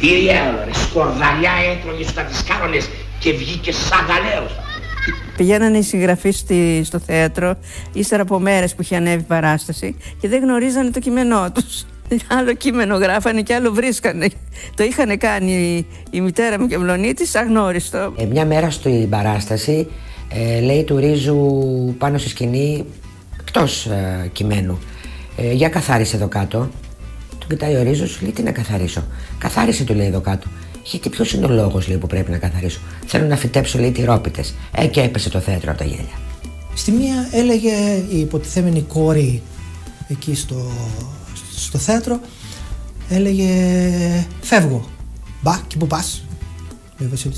Τι 0.00 0.14
διάλογο, 0.20 0.64
ρε, 0.64 0.72
σκορδαλιά 0.72 1.52
έτρωγες 1.52 2.08
στα 2.08 2.22
τις 2.22 2.44
και 3.18 3.32
βγήκες 3.32 3.76
σαν 3.76 4.06
γαλέος. 4.06 4.52
Πηγαίνανε 5.36 5.78
οι 5.78 5.82
συγγραφείς 5.82 6.44
στο 6.82 6.98
θέατρο, 6.98 7.56
ύστερα 7.92 8.22
από 8.22 8.38
μέρες 8.38 8.74
που 8.74 8.82
είχε 8.82 8.96
ανέβει 8.96 9.22
η 9.22 9.26
παράσταση 9.26 9.96
και 10.20 10.28
δεν 10.28 10.42
γνωρίζανε 10.42 10.90
το 10.90 10.98
κείμενό 10.98 11.52
τους. 11.54 11.84
Άλλο 12.38 12.54
κείμενο 12.54 12.96
γράφανε 12.96 13.42
και 13.42 13.54
άλλο 13.54 13.72
βρίσκανε. 13.72 14.28
Το 14.74 14.84
είχαν 14.84 15.18
κάνει 15.18 15.86
η 16.10 16.20
μητέρα 16.20 16.60
μου 16.60 16.66
και 16.66 16.78
Μλονίτης 16.78 17.34
αγνώριστο. 17.34 18.14
Ε, 18.16 18.24
μια 18.24 18.46
μέρα 18.46 18.70
στην 18.70 19.08
παράσταση 19.08 19.88
ε, 20.28 20.60
λέει 20.60 20.84
του 20.84 20.98
Ρίζου 20.98 21.94
πάνω 21.98 22.18
στη 22.18 22.28
σκηνή 22.28 22.84
εκτός 23.40 23.86
ε, 23.86 24.30
κειμένου. 24.32 24.78
Ε, 25.36 25.52
για 25.52 25.68
καθάρισε 25.68 26.16
εδώ 26.16 26.28
κάτω. 26.28 26.70
Του 27.38 27.46
κοιτάει 27.46 27.76
ο 27.76 27.82
Ρίζος, 27.82 28.20
λέει 28.22 28.32
τι 28.32 28.42
να 28.42 28.52
καθαρίσω. 28.52 29.04
Καθάρισε 29.38 29.84
του 29.84 29.94
λέει 29.94 30.06
εδώ 30.06 30.20
κάτω. 30.20 30.46
Γιατί 30.82 31.08
ποιος 31.08 31.32
είναι 31.32 31.46
ο 31.46 31.48
λόγος 31.48 31.86
που 31.86 32.06
πρέπει 32.06 32.30
να 32.30 32.38
καθαρίσω. 32.38 32.80
Θέλω 33.06 33.26
να 33.26 33.36
φυτέψω 33.36 33.78
λέει 33.78 33.90
τυρόπιτε. 33.90 34.44
Ε, 34.74 34.86
και 34.86 35.00
έπεσε 35.00 35.30
το 35.30 35.38
θέατρο 35.38 35.70
από 35.70 35.78
τα 35.78 35.84
γέλια. 35.84 36.18
Στη 36.74 36.90
μία 36.90 37.28
έλεγε 37.32 38.02
η 38.10 38.18
υποτιθέμενη 38.18 38.82
κόρη 38.82 39.42
εκεί 40.08 40.34
στο, 40.34 40.72
στο 41.56 41.78
θέατρο, 41.78 42.20
έλεγε 43.08 43.48
Φεύγω. 44.40 44.88
Μπα, 45.40 45.60
και 45.66 45.76
πού 45.76 45.86
πας, 45.86 46.24
λέει 46.98 47.10
ο 47.12 47.32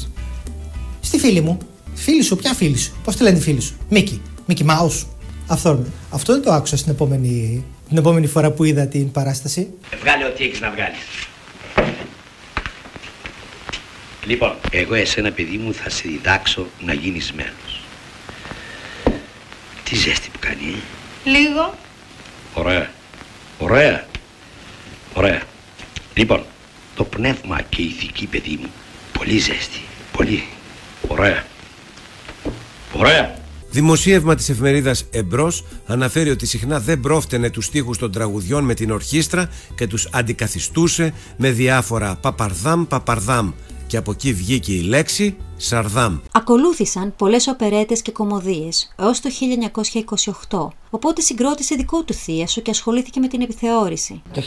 Στη 1.01 1.19
φίλη 1.19 1.41
μου. 1.41 1.59
Φίλη 1.95 2.23
σου, 2.23 2.37
ποια 2.37 2.55
φίλη 2.55 2.77
σου; 2.79 2.93
Πώς 3.05 3.17
τη 3.17 3.23
λένε 3.23 3.37
τη 3.37 3.43
φίλη 3.43 3.61
σου; 3.61 3.75
Μίκη. 3.89 4.23
Μίκη 4.47 4.65
Μάους. 4.65 5.07
Αυτό, 5.47 5.85
αυτό 6.11 6.33
δεν 6.33 6.43
το 6.43 6.53
άκουσα 6.53 6.77
στην 6.77 6.93
επόμενη, 6.93 7.65
την 7.89 7.97
επόμενη 7.97 8.27
φορά 8.27 8.51
που 8.51 8.65
είδα 8.65 8.87
την 8.87 9.11
παράσταση. 9.11 9.69
Βγάλε 10.01 10.25
ό,τι 10.25 10.45
έχεις 10.45 10.61
να 10.61 10.71
βγάλεις. 10.71 10.99
Λοιπόν, 14.27 14.57
εγώ 14.71 14.95
εσένα 14.95 15.33
παιδί 15.33 15.57
μου 15.57 15.75
θα 15.75 15.91
σε 15.91 16.03
διδάξω 16.09 16.67
να 16.85 16.93
γίνεις 16.93 17.33
μέλος. 17.33 17.83
Τι 19.85 19.95
ζέστη 19.97 20.29
που 20.33 20.39
κάνει, 20.41 20.83
ε; 21.25 21.31
Λίγο. 21.31 21.75
Ωραία. 22.55 22.91
Ωραία. 23.59 24.07
Ωραία. 25.15 25.43
Λοιπόν, 26.15 26.45
το 26.95 27.05
πνεύμα 27.05 27.63
και 27.63 27.83
η 27.83 27.85
ηθική 27.85 28.27
παιδί 28.27 28.59
μου, 28.63 28.69
πολύ 29.19 29.39
ζέστη. 29.39 29.81
Πολύ. 30.13 30.45
Ωραία. 31.09 31.45
Ωραία. 32.93 33.43
Δημοσίευμα 33.71 34.35
της 34.35 34.49
εφημερίδας 34.49 35.07
Εμπρός 35.11 35.65
αναφέρει 35.87 36.31
ότι 36.31 36.47
συχνά 36.47 36.81
δεν 36.81 37.01
πρόφτενε 37.01 37.51
τους 37.51 37.65
στίχους 37.65 37.99
των 37.99 38.13
τραγουδιών 38.13 38.65
με 38.65 38.75
την 38.75 38.91
ορχήστρα 38.91 39.49
και 39.75 39.87
τους 39.87 40.09
αντικαθιστούσε 40.13 41.15
με 41.37 41.51
διάφορα 41.51 42.17
παπαρδάμ 42.17 42.87
παπαρδάμ 42.87 43.53
και 43.87 43.97
από 43.97 44.11
εκεί 44.11 44.33
βγήκε 44.33 44.73
η 44.73 44.81
λέξη 44.81 45.37
Σαρδάμ. 45.57 46.19
Ακολούθησαν 46.33 47.15
πολλές 47.17 47.47
οπερέτες 47.47 48.03
και 48.03 48.13
κομμωδίες 48.13 48.95
έως 48.99 49.21
το 49.21 49.31
1928, 50.49 50.69
οπότε 50.91 51.21
συγκρότησε 51.21 51.75
δικό 51.75 52.03
του 52.03 52.15
θίασο 52.15 52.61
και 52.61 52.71
ασχολήθηκε 52.71 53.21
με 53.21 53.29
την 53.29 53.41
επιθεώρηση. 53.41 54.23
Το 54.33 54.43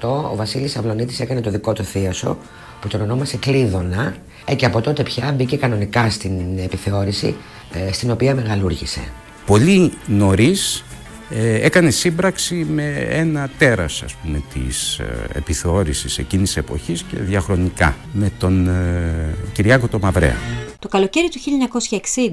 1928 0.00 0.30
ο 0.32 0.36
Βασίλης 0.36 0.76
Αυλονίτης 0.76 1.20
έκανε 1.20 1.40
το 1.40 1.50
δικό 1.50 1.72
του 1.72 1.84
θίασο 1.84 2.38
που 2.80 2.88
τον 2.88 3.00
ονόμασε 3.00 3.36
Κλείδωνα 3.36 4.16
ε, 4.44 4.54
και 4.54 4.66
από 4.66 4.80
τότε 4.80 5.02
πια 5.02 5.32
μπήκε 5.32 5.56
κανονικά 5.56 6.10
στην 6.10 6.58
επιθεώρηση 6.58 7.36
ε, 7.72 7.92
στην 7.92 8.10
οποία 8.10 8.34
μεγαλούργησε. 8.34 9.00
Πολύ 9.46 9.92
νωρίς 10.06 10.78
ε, 10.78 10.85
έκανε 11.30 11.90
σύμπραξη 11.90 12.54
με 12.54 13.06
ένα 13.10 13.50
τέρας 13.58 14.02
ας 14.02 14.14
πούμε 14.14 14.42
της 14.52 14.98
ε, 14.98 15.28
επιθεώρησης 15.32 16.18
εκείνης 16.18 16.48
της 16.48 16.56
εποχής 16.56 17.02
και 17.02 17.16
διαχρονικά 17.18 17.96
με 18.12 18.30
τον 18.38 18.68
ε, 18.68 19.34
Κυριάκο 19.52 19.88
το 19.88 19.98
Μαυρέα. 19.98 20.36
Το 20.78 20.88
καλοκαίρι 20.88 21.28
του 21.28 21.38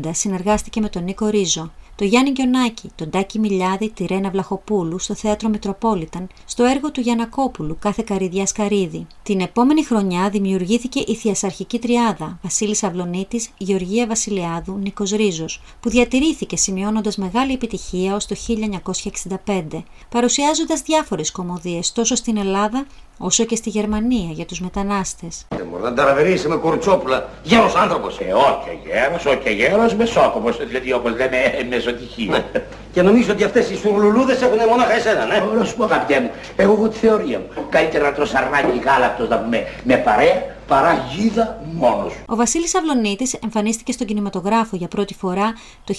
1960 0.04 0.10
συνεργάστηκε 0.12 0.82
με 0.82 0.90
τον 0.90 1.04
Νίκο 1.04 1.28
Ρίζο 1.28 1.72
το 1.96 2.06
Γιάννη 2.06 2.32
Γκιονάκη, 2.32 2.92
τον 2.96 3.10
Τάκη 3.10 3.40
Μιλιάδη, 3.40 3.90
τη 3.90 4.06
Ρένα 4.06 4.30
Βλαχοπούλου 4.30 5.00
στο 5.00 5.14
θέατρο 5.14 5.50
Μητροπόλιταν, 5.50 6.28
στο 6.46 6.64
έργο 6.64 6.92
του 6.92 7.02
Γιανακόπουλου 7.02 7.78
κάθε 7.80 8.04
καριδιά 8.06 8.48
καρίδι. 8.54 9.08
Την 9.24 9.40
επόμενη 9.40 9.84
χρονιά 9.84 10.30
δημιουργήθηκε 10.30 11.04
η 11.08 11.16
Θιασαρχική 11.16 11.80
Τριάδα 11.80 12.40
Βασίλης 12.42 12.84
Αυλονίτης, 12.84 13.50
Γεωργία 13.58 14.08
Βασιλιάδου, 14.08 14.78
Νίκος 14.78 15.12
Ρίζος, 15.12 15.62
που 15.80 15.90
διατηρήθηκε 15.90 16.58
σημειώνοντας 16.58 17.18
μεγάλη 17.18 17.54
επιτυχία 17.54 18.16
ως 18.16 18.26
το 18.26 18.36
1965, 18.36 19.84
παρουσιάζοντας 20.10 20.82
διάφορες 20.82 21.32
κομμωδίες 21.32 21.92
τόσο 21.92 22.16
στην 22.16 22.38
Ελλάδα 22.38 22.86
όσο 23.18 23.46
και 23.46 23.56
στη 23.56 23.70
Γερμανία 23.70 24.32
για 24.32 24.46
τους 24.46 24.60
μετανάστες. 24.60 25.46
Δεν 25.82 25.96
ταραβερίσει 25.96 26.48
με 26.48 26.56
κορτσόπουλα, 26.56 27.30
γέρος 27.44 27.76
άνθρωπος. 27.76 28.20
Ε, 28.20 28.34
όχι 28.34 28.80
γέρος, 28.86 29.26
όχι 29.26 29.54
γέρος, 29.54 29.96
μεσόκοπος, 29.96 30.68
δηλαδή 30.68 30.94
όπως 30.94 31.12
λέμε 31.12 31.38
μεσοτυχία. 31.70 32.46
Ναι. 32.94 33.02
Και 33.02 33.02
νομίζω 33.02 33.32
ότι 33.32 33.44
αυτές 33.44 33.70
οι 33.70 33.76
σουρλουλούδες 33.76 34.42
έχουν 34.42 34.58
μονάχα 34.70 34.94
εσένα, 34.94 35.26
ναι. 35.26 35.44
Όλα 35.52 35.64
σου 35.64 35.76
πω 35.76 35.84
αγαπητέ 35.84 36.20
μου, 36.20 36.30
εγώ 36.56 36.74
έχω 36.74 36.88
τη 36.88 36.98
θεωρία 36.98 37.40
μου. 37.40 37.48
Καλύτερα 37.70 38.10
να 38.10 38.14
τρως 38.14 38.34
αρνάκι 38.34 38.80
γάλακτος 38.86 39.30
να 39.30 39.40
πούμε 39.40 39.64
με 39.84 39.98
παρέα 39.98 40.56
παρά 40.68 41.06
γίδα 41.16 41.62
μόνος. 41.74 42.14
Ο 42.26 42.36
Βασίλης 42.36 42.76
Αυλονίτης 42.76 43.34
εμφανίστηκε 43.34 43.92
στον 43.92 44.08
κινηματογράφο 44.08 44.76
για 44.76 44.88
πρώτη 44.88 45.14
φορά 45.14 45.54
το 45.84 45.94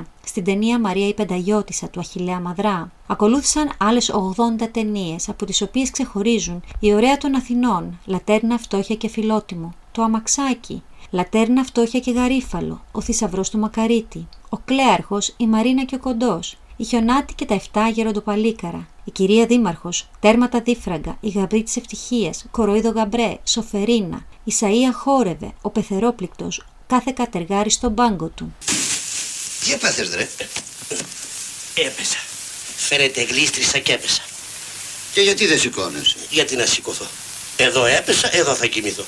1929 0.00 0.04
στην 0.24 0.44
ταινία 0.44 0.78
Μαρία 0.80 1.08
η 1.08 1.14
Πενταγιώτισσα 1.14 1.88
του 1.88 2.00
Αχιλέα 2.00 2.40
Μαδρά. 2.40 2.90
Ακολούθησαν 3.06 3.70
άλλες 3.78 4.12
80 4.60 4.68
ταινίες, 4.70 5.28
από 5.28 5.44
τις 5.44 5.62
οποίες 5.62 5.90
ξεχωρίζουν 5.90 6.62
«Η 6.80 6.94
ωραία 6.94 7.16
των 7.16 7.34
Αθηνών», 7.34 7.98
«Λατέρνα, 8.04 8.58
φτώχεια 8.58 8.94
και 8.94 9.08
φιλότιμο», 9.08 9.74
«Το 9.92 10.02
αμαξάκι», 10.02 10.82
«Λατέρνα, 11.14 11.64
φτώχεια 11.64 12.00
και 12.00 12.10
γαρίφαλο», 12.10 12.84
«Ο 12.92 13.00
θησαυρός 13.00 13.50
του 13.50 13.58
Μακαρίτη», 13.58 14.28
«Ο 14.48 14.56
κλέαρχος», 14.56 15.34
«Η 15.36 15.46
Μαρίνα 15.46 15.84
και 15.84 15.94
ο 15.94 15.98
Κοντός», 15.98 16.56
η 16.76 16.84
Χιονάτη 16.84 17.34
και 17.34 17.44
τα 17.44 17.54
7 17.54 17.80
γεροντοπαλίκαρα, 17.92 18.88
η 19.04 19.10
κυρία 19.10 19.46
Δήμαρχος, 19.46 20.08
τέρματα 20.20 20.60
δίφραγκα, 20.60 21.16
η 21.20 21.28
γαμπρή 21.28 21.62
της 21.62 21.76
ευτυχίας, 21.76 22.44
κοροϊδο 22.50 22.90
γαμπρέ, 22.90 23.38
σοφερίνα, 23.44 24.24
η 24.44 24.52
Σαΐα 24.60 24.92
χόρευε, 24.94 25.52
ο 25.62 25.70
πεθερόπληκτος, 25.70 26.64
κάθε 26.86 27.12
κατεργάρι 27.16 27.70
στον 27.70 27.94
πάγκο 27.94 28.28
του. 28.28 28.54
Τι 29.64 29.72
έπαθε, 29.72 30.08
ρε. 30.14 30.28
Έπεσα. 31.74 32.18
Φέρετε 32.76 33.22
γλίστρισα 33.22 33.78
και 33.78 33.92
έπεσα. 33.92 34.22
Και 35.12 35.20
γιατί 35.20 35.46
δεν 35.46 35.58
σηκώνεσαι; 35.58 36.16
Γιατί 36.30 36.56
να 36.56 36.66
σηκωθώ. 36.66 37.06
Εδώ 37.56 37.84
έπεσα, 37.84 38.36
εδώ 38.36 38.54
θα 38.54 38.66
κοιμηθώ. 38.66 39.04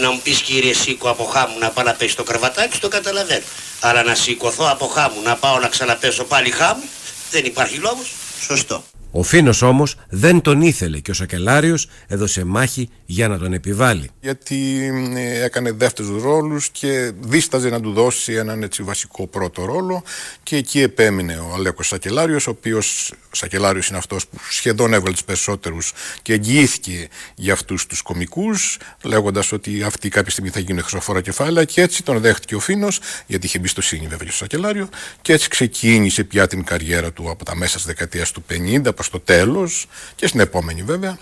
Να 0.00 0.10
μου 0.10 0.20
πεις 0.22 0.40
κύριε 0.40 0.74
σήκω 0.74 1.10
από 1.10 1.24
χάμου 1.24 1.58
να 1.58 1.70
πάω 1.70 1.84
να 1.84 1.92
πέσει 1.92 2.16
το 2.16 2.22
κρεβατάκι, 2.22 2.78
το 2.78 2.88
καταλαβαίνω. 2.88 3.44
Αλλά 3.80 4.02
να 4.02 4.14
σηκωθώ 4.14 4.70
από 4.70 4.86
χάμου 4.86 5.22
να 5.22 5.36
πάω 5.36 5.58
να 5.58 5.68
ξαναπέσω 5.68 6.24
πάλι 6.24 6.50
χάμου, 6.50 6.88
δεν 7.30 7.44
υπάρχει 7.44 7.76
λόγος. 7.76 8.12
Σωστό. 8.40 8.84
Ο 9.10 9.22
Φίνος 9.22 9.62
όμως 9.62 9.96
δεν 10.08 10.40
τον 10.40 10.60
ήθελε 10.60 10.98
και 10.98 11.10
ο 11.10 11.14
Σακελάριος 11.14 11.88
έδωσε 12.06 12.44
μάχη 12.44 12.88
για 13.06 13.28
να 13.28 13.38
τον 13.38 13.52
επιβάλλει. 13.52 14.10
Γιατί 14.20 14.90
ε, 15.16 15.44
έκανε 15.44 15.72
δεύτερους 15.72 16.22
ρόλους 16.22 16.68
και 16.70 17.12
δίσταζε 17.20 17.68
να 17.68 17.80
του 17.80 17.92
δώσει 17.92 18.32
έναν 18.32 18.62
έτσι 18.62 18.82
βασικό 18.82 19.26
πρώτο 19.26 19.64
ρόλο 19.64 20.02
και 20.42 20.56
εκεί 20.56 20.80
επέμεινε 20.80 21.38
ο 21.50 21.54
Αλέκος 21.54 21.86
Σακελάριος, 21.86 22.46
ο 22.46 22.50
οποίος 22.50 23.12
ο 23.32 23.36
Σακελάριος 23.36 23.88
είναι 23.88 23.98
αυτός 23.98 24.26
που 24.26 24.38
σχεδόν 24.50 24.92
έβγαλε 24.92 25.12
τους 25.12 25.24
περισσότερους 25.24 25.92
και 26.22 26.32
εγγυήθηκε 26.32 27.08
για 27.34 27.52
αυτούς 27.52 27.86
τους 27.86 28.02
κομικούς 28.02 28.78
λέγοντας 29.02 29.52
ότι 29.52 29.82
αυτοί 29.82 30.08
κάποια 30.08 30.30
στιγμή 30.30 30.50
θα 30.50 30.60
γίνουν 30.60 30.82
χρυσοφόρα 30.82 31.20
κεφάλαια 31.20 31.64
και 31.64 31.80
έτσι 31.80 32.02
τον 32.02 32.20
δέχτηκε 32.20 32.54
ο 32.54 32.60
Φίνος 32.60 33.00
γιατί 33.26 33.46
είχε 33.46 33.58
εμπιστοσύνη 33.58 34.06
βέβαια 34.06 34.28
στο 34.28 34.36
Σακελάριο 34.36 34.88
και 35.22 35.32
έτσι 35.32 35.48
ξεκίνησε 35.48 36.24
πια 36.24 36.46
την 36.46 36.64
καριέρα 36.64 37.12
του 37.12 37.30
από 37.30 37.44
τα 37.44 37.56
μέσα 37.56 37.76
της 37.76 37.84
δεκαετίας 37.84 38.32
του 38.32 38.44
50 38.50 38.94
προς 39.00 39.12
το 39.12 39.20
τέλος 39.20 39.86
και 40.14 40.26
στην 40.26 40.40
επόμενη 40.40 40.82
βέβαια 40.82 41.18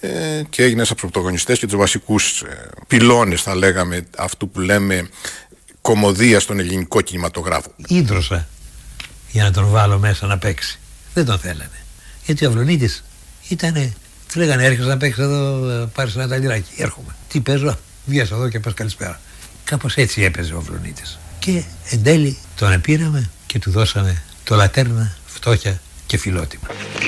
ε, 0.00 0.08
και 0.48 0.62
έγινε 0.62 0.82
από 0.82 0.90
τους 0.90 1.00
πρωταγωνιστές 1.00 1.58
και 1.58 1.66
τους 1.66 1.76
βασικούς 1.76 2.42
ε, 2.42 2.68
πυλώνες 2.86 3.42
θα 3.42 3.54
λέγαμε 3.54 4.06
αυτού 4.16 4.48
που 4.48 4.60
λέμε 4.60 5.08
κομμωδία 5.80 6.40
στον 6.40 6.58
ελληνικό 6.58 7.00
κινηματογράφο. 7.00 7.72
Ήδρωσα 7.86 8.48
για 9.30 9.42
να 9.42 9.50
τον 9.50 9.66
βάλω 9.66 9.98
μέσα 9.98 10.26
να 10.26 10.38
παίξει. 10.38 10.78
Δεν 11.14 11.24
τον 11.24 11.38
θέλανε. 11.38 11.84
Γιατί 12.24 12.46
ο 12.46 12.48
Αυλονίτης 12.48 13.04
ήταν. 13.48 13.94
Του 14.32 14.38
λέγανε 14.38 14.64
έρχεσαι 14.64 14.88
να 14.88 14.96
παίξεις 14.96 15.22
εδώ, 15.22 15.70
ε, 15.70 15.86
πάρεις 15.94 16.14
ένα 16.14 16.28
ταλιράκι. 16.28 16.70
Έρχομαι. 16.76 17.14
Τι 17.28 17.40
παίζω, 17.40 17.78
βγες 18.04 18.30
εδώ 18.30 18.48
και 18.48 18.60
πας 18.60 18.74
καλησπέρα. 18.74 19.20
Κάπως 19.64 19.94
έτσι 19.94 20.22
έπαιζε 20.22 20.54
ο 20.54 20.58
Αυλονίτης. 20.58 21.18
Και 21.38 21.62
εν 21.90 22.02
τέλει 22.02 22.38
τον 22.56 22.80
πήραμε 22.80 23.30
και 23.46 23.58
του 23.58 23.70
δώσαμε 23.70 24.22
το 24.44 24.54
λατέρνα, 24.56 25.16
φτώχεια 25.26 25.80
και 26.10 26.18
φιλότιμα. 26.18 26.66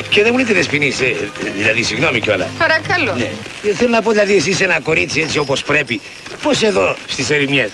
Και 0.09 0.23
δεν 0.23 0.31
μου 0.33 0.39
λέτε 0.39 0.53
δεσποινής, 0.53 1.01
ε, 1.01 1.31
δηλαδή 1.57 1.83
συγγνώμη 1.83 2.21
κιόλας. 2.21 2.49
Παρακαλώ. 2.59 3.15
Ναι. 3.15 3.31
Ε, 3.71 3.75
Θέλω 3.75 3.91
να 3.91 4.03
πω 4.03 4.11
δηλαδή 4.11 4.35
εσύ 4.35 4.51
είσαι 4.51 4.65
ένα 4.65 4.81
κορίτσι 4.81 5.21
έτσι 5.21 5.39
όπως 5.39 5.63
πρέπει. 5.63 6.01
Πώς 6.43 6.63
εδώ 6.63 6.97
στις 7.07 7.31
ερημιές; 7.31 7.71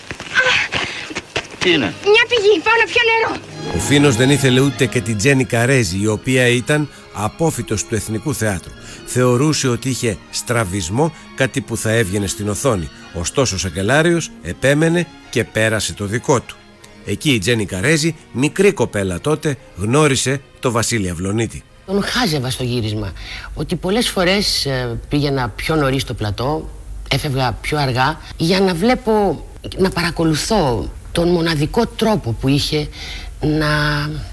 Τι 1.58 1.70
είναι; 1.70 1.94
Μια 2.04 2.24
πηγή, 2.28 2.60
πάω 2.62 2.74
να 2.78 2.84
πιω 2.84 3.02
νερό. 3.10 3.40
Ο 3.76 3.78
Φίνος 3.78 4.16
δεν 4.16 4.30
ήθελε 4.30 4.60
ούτε 4.60 4.86
και 4.86 5.00
την 5.00 5.16
Τζένι 5.16 5.44
Καρέζη, 5.44 6.00
η 6.00 6.06
οποία 6.06 6.46
ήταν 6.46 6.88
απόφυτος 7.12 7.84
του 7.84 7.94
Εθνικού 7.94 8.34
Θεάτρου. 8.34 8.72
Θεωρούσε 9.06 9.68
ότι 9.68 9.88
είχε 9.88 10.16
στραβισμό, 10.30 11.14
κάτι 11.34 11.60
που 11.60 11.76
θα 11.76 11.90
έβγαινε 11.90 12.26
στην 12.26 12.48
οθόνη. 12.48 12.88
Ωστόσο 13.12 13.54
ο 13.54 13.58
Σακελάριος 13.58 14.30
επέμενε 14.42 15.06
και 15.30 15.44
πέρασε 15.44 15.92
το 15.94 16.04
δικό 16.04 16.40
του. 16.40 16.56
Εκεί 17.04 17.30
η 17.30 17.38
Τζένι 17.38 17.64
Καρέζη, 17.66 18.16
μικρή 18.32 18.72
κοπέλα 18.72 19.20
τότε, 19.20 19.56
γνώρισε 19.76 20.40
το 20.60 20.70
Βασίλη 20.70 21.10
Αυλονίτη. 21.10 21.62
Τον 21.86 22.02
χάζευα 22.02 22.50
στο 22.50 22.64
γύρισμα. 22.64 23.12
Ότι 23.54 23.76
πολλές 23.76 24.08
φορές 24.08 24.66
ε, 24.66 24.98
πήγαινα 25.08 25.48
πιο 25.48 25.76
νωρίς 25.76 26.02
στο 26.02 26.14
πλατό, 26.14 26.68
έφευγα 27.10 27.52
πιο 27.52 27.78
αργά, 27.78 28.20
για 28.36 28.60
να 28.60 28.74
βλέπω, 28.74 29.44
να 29.76 29.90
παρακολουθώ 29.90 30.90
τον 31.12 31.28
μοναδικό 31.28 31.86
τρόπο 31.86 32.32
που 32.40 32.48
είχε 32.48 32.88
να 33.40 33.66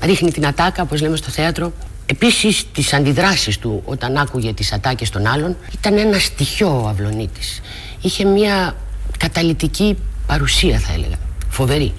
ρίχνει 0.02 0.32
την 0.32 0.48
ατάκα, 0.48 0.82
όπως 0.82 1.02
λέμε 1.02 1.16
στο 1.16 1.30
θέατρο. 1.30 1.74
Επίσης 2.06 2.66
τις 2.72 2.94
αντιδράσεις 2.94 3.58
του 3.58 3.82
όταν 3.86 4.18
άκουγε 4.18 4.54
τις 4.54 4.74
ατάκες 4.74 5.10
των 5.10 5.28
άλλων 5.28 5.58
ήταν 5.74 5.98
ένα 5.98 6.20
στοιχείο 6.20 6.82
ο 6.84 6.88
Αυλονίτης. 6.88 7.62
Είχε 8.02 8.26
μια 8.26 8.76
καταλητική 9.18 9.98
παρουσία 10.28 10.80
θα 10.80 10.94
έλεγα, 10.94 11.16
φοβερή. 11.50 11.94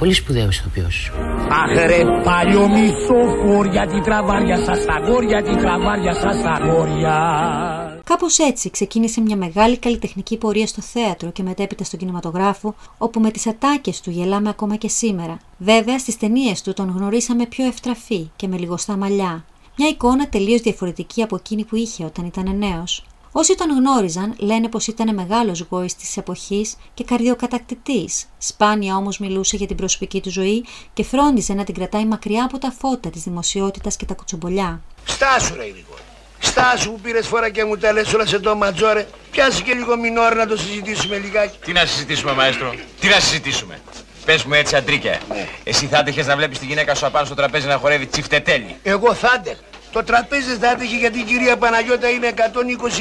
Πολύ 0.00 0.12
σπουδαίος 0.12 0.58
ηθοποιός. 0.58 1.10
Αχ 1.50 1.86
ρε 1.86 2.04
παλιό 2.24 2.68
μισό 2.68 3.86
τη 3.92 4.00
τραβάρια 4.00 4.56
σας 4.56 4.84
τα 4.84 4.98
γόρια, 5.06 5.42
τη 5.42 5.56
τραβάρια 5.56 6.14
σας 6.14 6.42
τα 6.42 6.60
γόρια. 6.64 8.00
Κάπως 8.04 8.38
έτσι 8.38 8.70
ξεκίνησε 8.70 9.20
μια 9.20 9.36
μεγάλη 9.36 9.78
καλλιτεχνική 9.78 10.36
πορεία 10.36 10.66
στο 10.66 10.82
θέατρο 10.82 11.30
και 11.30 11.42
μετέπειτα 11.42 11.84
στον 11.84 11.98
κινηματογράφο, 11.98 12.74
όπου 12.98 13.20
με 13.20 13.30
τις 13.30 13.46
ατάκες 13.46 14.00
του 14.00 14.10
γελάμε 14.10 14.48
ακόμα 14.48 14.76
και 14.76 14.88
σήμερα. 14.88 15.38
Βέβαια, 15.58 15.98
στις 15.98 16.16
ταινίες 16.16 16.62
του 16.62 16.72
τον 16.72 16.94
γνωρίσαμε 16.96 17.46
πιο 17.46 17.66
ευτραφή 17.66 18.30
και 18.36 18.48
με 18.48 18.56
λιγοστά 18.56 18.96
μαλλιά. 18.96 19.44
Μια 19.76 19.88
εικόνα 19.88 20.28
τελείως 20.28 20.60
διαφορετική 20.60 21.22
από 21.22 21.36
εκείνη 21.36 21.64
που 21.64 21.76
είχε 21.76 22.04
όταν 22.04 22.24
ήταν 22.24 22.56
νέος. 22.58 23.04
Όσοι 23.32 23.54
τον 23.54 23.68
γνώριζαν 23.70 24.34
λένε 24.38 24.68
πως 24.68 24.86
ήταν 24.86 25.14
μεγάλος 25.14 25.66
γόης 25.70 25.94
της 25.94 26.16
εποχής 26.16 26.76
και 26.94 27.04
καρδιοκατακτητής. 27.04 28.26
Σπάνια 28.38 28.96
όμως 28.96 29.18
μιλούσε 29.18 29.56
για 29.56 29.66
την 29.66 29.76
προσωπική 29.76 30.20
του 30.20 30.30
ζωή 30.30 30.64
και 30.92 31.04
φρόντιζε 31.04 31.54
να 31.54 31.64
την 31.64 31.74
κρατάει 31.74 32.04
μακριά 32.04 32.44
από 32.44 32.58
τα 32.58 32.70
φώτα 32.78 33.10
της 33.10 33.22
δημοσιότητας 33.22 33.96
και 33.96 34.04
τα 34.04 34.14
κουτσομπολιά. 34.14 34.80
Στάσου 35.04 35.54
ρε 35.54 35.62
Γρηγόρη. 35.62 36.02
Στάσου 36.38 36.90
που 36.90 37.00
πήρες 37.00 37.26
φορά 37.26 37.50
και 37.50 37.64
μου 37.64 37.76
τα 37.76 37.92
λες 37.92 38.14
όλα 38.14 38.26
σε 38.26 38.38
το 38.38 38.56
ματζόρε. 38.56 39.06
Πιάσε 39.30 39.62
και 39.62 39.74
λίγο 39.74 39.96
μινόρ 39.96 40.34
να 40.34 40.46
το 40.46 40.56
συζητήσουμε 40.56 41.18
λιγάκι. 41.18 41.58
Τι 41.64 41.72
να 41.72 41.86
συζητήσουμε, 41.86 42.32
μαέστρο; 42.32 42.74
Τι 43.00 43.08
να 43.08 43.20
συζητήσουμε; 43.20 43.80
Πες 44.24 44.44
μου 44.44 44.54
έτσι, 44.54 44.76
αντρίκια. 44.76 45.20
Ναι. 45.28 45.48
Εσύ 45.64 45.86
θα 45.86 45.98
άντεχες 45.98 46.26
να 46.26 46.36
βλέπεις 46.36 46.58
τη 46.58 46.66
γυναίκα 46.66 46.94
σου 46.94 47.06
απάνω 47.06 47.26
στο 47.26 47.34
τραπέζι 47.34 47.66
να 47.66 47.76
χορεύει 47.76 48.06
τσιφτετέλη. 48.06 48.76
Εγώ 48.82 49.14
θα 49.14 49.28
άντεχα. 49.34 49.60
Το 49.92 50.04
τραπέζι 50.04 50.56
θα 50.56 50.70
άντεχε 50.70 50.96
γιατί 50.96 51.18
η 51.18 51.22
κυρία 51.22 51.58
Παναγιώτα 51.58 52.10
είναι 52.10 52.32
120 52.36 52.40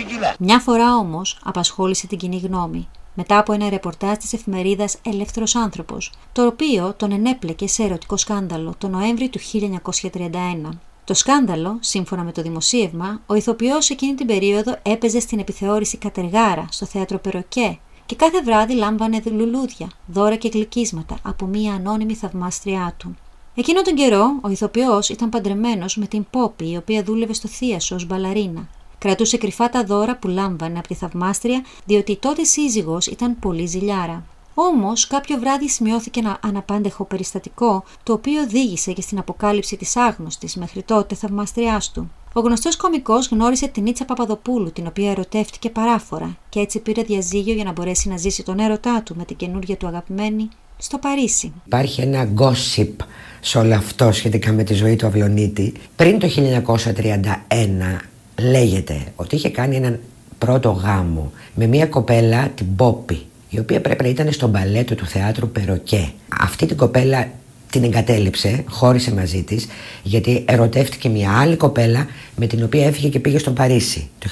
κιλά. 0.07 0.35
Μια 0.39 0.59
φορά 0.59 0.95
όμως 0.95 1.39
απασχόλησε 1.43 2.07
την 2.07 2.17
κοινή 2.17 2.37
γνώμη. 2.37 2.87
Μετά 3.13 3.37
από 3.37 3.53
ένα 3.53 3.69
ρεπορτάζ 3.69 4.17
της 4.17 4.33
εφημερίδας 4.33 4.97
Ελεύθερος 5.05 5.55
Άνθρωπος, 5.55 6.11
το 6.31 6.45
οποίο 6.45 6.93
τον 6.97 7.11
ενέπλεκε 7.11 7.67
σε 7.67 7.83
ερωτικό 7.83 8.17
σκάνδαλο 8.17 8.73
το 8.77 8.87
Νοέμβρη 8.87 9.29
του 9.29 9.39
1931. 9.39 10.69
Το 11.03 11.13
σκάνδαλο, 11.13 11.77
σύμφωνα 11.79 12.23
με 12.23 12.31
το 12.31 12.41
δημοσίευμα, 12.41 13.21
ο 13.25 13.33
ηθοποιός 13.33 13.89
εκείνη 13.89 14.15
την 14.15 14.27
περίοδο 14.27 14.77
έπαιζε 14.81 15.19
στην 15.19 15.39
επιθεώρηση 15.39 15.97
Κατεργάρα 15.97 16.65
στο 16.71 16.85
θέατρο 16.85 17.17
Περοκέ 17.17 17.79
και 18.05 18.15
κάθε 18.15 18.41
βράδυ 18.41 18.73
λάμβανε 18.73 19.21
λουλούδια, 19.25 19.87
δώρα 20.05 20.35
και 20.35 20.49
γλυκίσματα 20.53 21.17
από 21.21 21.45
μία 21.45 21.73
ανώνυμη 21.73 22.15
θαυμάστριά 22.15 22.93
του. 22.97 23.15
Εκείνο 23.59 23.81
τον 23.81 23.95
καιρό, 23.95 24.39
ο 24.41 24.49
ηθοποιός 24.49 25.09
ήταν 25.09 25.29
παντρεμένος 25.29 25.97
με 25.97 26.05
την 26.05 26.25
Πόπη, 26.29 26.71
η 26.71 26.77
οποία 26.77 27.03
δούλευε 27.03 27.33
στο 27.33 27.47
θίασο 27.47 27.95
ως 27.95 28.05
μπαλαρίνα. 28.05 28.67
Κρατούσε 28.97 29.37
κρυφά 29.37 29.69
τα 29.69 29.83
δώρα 29.83 30.17
που 30.17 30.27
λάμβανε 30.27 30.79
από 30.79 30.87
τη 30.87 30.93
θαυμάστρια, 30.93 31.65
διότι 31.85 32.11
η 32.11 32.17
τότε 32.17 32.43
σύζυγος 32.43 33.07
ήταν 33.07 33.39
πολύ 33.39 33.65
ζηλιάρα. 33.65 34.23
Όμως, 34.53 35.07
κάποιο 35.07 35.39
βράδυ 35.39 35.69
σημειώθηκε 35.69 36.19
ένα 36.19 36.39
αναπάντεχο 36.43 37.03
περιστατικό, 37.03 37.83
το 38.03 38.13
οποίο 38.13 38.41
οδήγησε 38.41 38.93
και 38.93 39.01
στην 39.01 39.19
αποκάλυψη 39.19 39.77
της 39.77 39.95
άγνωστης 39.95 40.55
μέχρι 40.55 40.83
τότε 40.83 41.15
θαυμαστριά 41.15 41.81
του. 41.93 42.11
Ο 42.33 42.39
γνωστός 42.39 42.75
κωμικό 42.75 43.15
γνώρισε 43.31 43.67
την 43.67 43.85
Ήτσα 43.85 44.05
Παπαδοπούλου, 44.05 44.71
την 44.71 44.87
οποία 44.87 45.11
ερωτεύτηκε 45.11 45.69
παράφορα, 45.69 46.37
και 46.49 46.59
έτσι 46.59 46.79
πήρε 46.79 47.01
διαζύγιο 47.01 47.53
για 47.53 47.63
να 47.63 47.71
μπορέσει 47.71 48.09
να 48.09 48.17
ζήσει 48.17 48.43
τον 48.43 48.59
έρωτά 48.59 49.01
του 49.03 49.15
με 49.15 49.25
την 49.25 49.35
καινούργια 49.35 49.77
του 49.77 49.87
αγαπημένη 49.87 50.49
στο 50.81 50.97
Παρίσι. 50.97 51.51
Υπάρχει 51.65 52.01
ένα 52.01 52.29
gossip 52.35 53.05
σε 53.39 53.57
όλο 53.57 53.75
αυτό 53.75 54.11
σχετικά 54.11 54.51
με 54.51 54.63
τη 54.63 54.73
ζωή 54.73 54.95
του 54.95 55.07
Αυλονίτη. 55.07 55.73
Πριν 55.95 56.19
το 56.19 56.29
1931 56.95 57.25
λέγεται 58.41 59.03
ότι 59.15 59.35
είχε 59.35 59.49
κάνει 59.49 59.75
έναν 59.75 59.99
πρώτο 60.37 60.69
γάμο 60.69 61.31
με 61.55 61.65
μια 61.65 61.85
κοπέλα 61.85 62.47
την 62.55 62.75
Πόπη 62.75 63.21
η 63.49 63.59
οποία 63.59 63.81
πρέπει 63.81 64.03
να 64.03 64.09
ήταν 64.09 64.31
στο 64.31 64.47
μπαλέτο 64.47 64.95
του 64.95 65.05
θεάτρου 65.05 65.49
Περοκέ. 65.49 66.11
Αυτή 66.39 66.65
την 66.65 66.77
κοπέλα 66.77 67.27
την 67.69 67.83
εγκατέλειψε, 67.83 68.63
χώρισε 68.69 69.13
μαζί 69.13 69.43
της, 69.43 69.67
γιατί 70.03 70.43
ερωτεύτηκε 70.47 71.09
μια 71.09 71.39
άλλη 71.39 71.55
κοπέλα 71.55 72.07
με 72.35 72.47
την 72.47 72.63
οποία 72.63 72.85
έφυγε 72.85 73.09
και 73.09 73.19
πήγε 73.19 73.37
στο 73.37 73.51
Παρίσι 73.51 74.09
το 74.19 74.29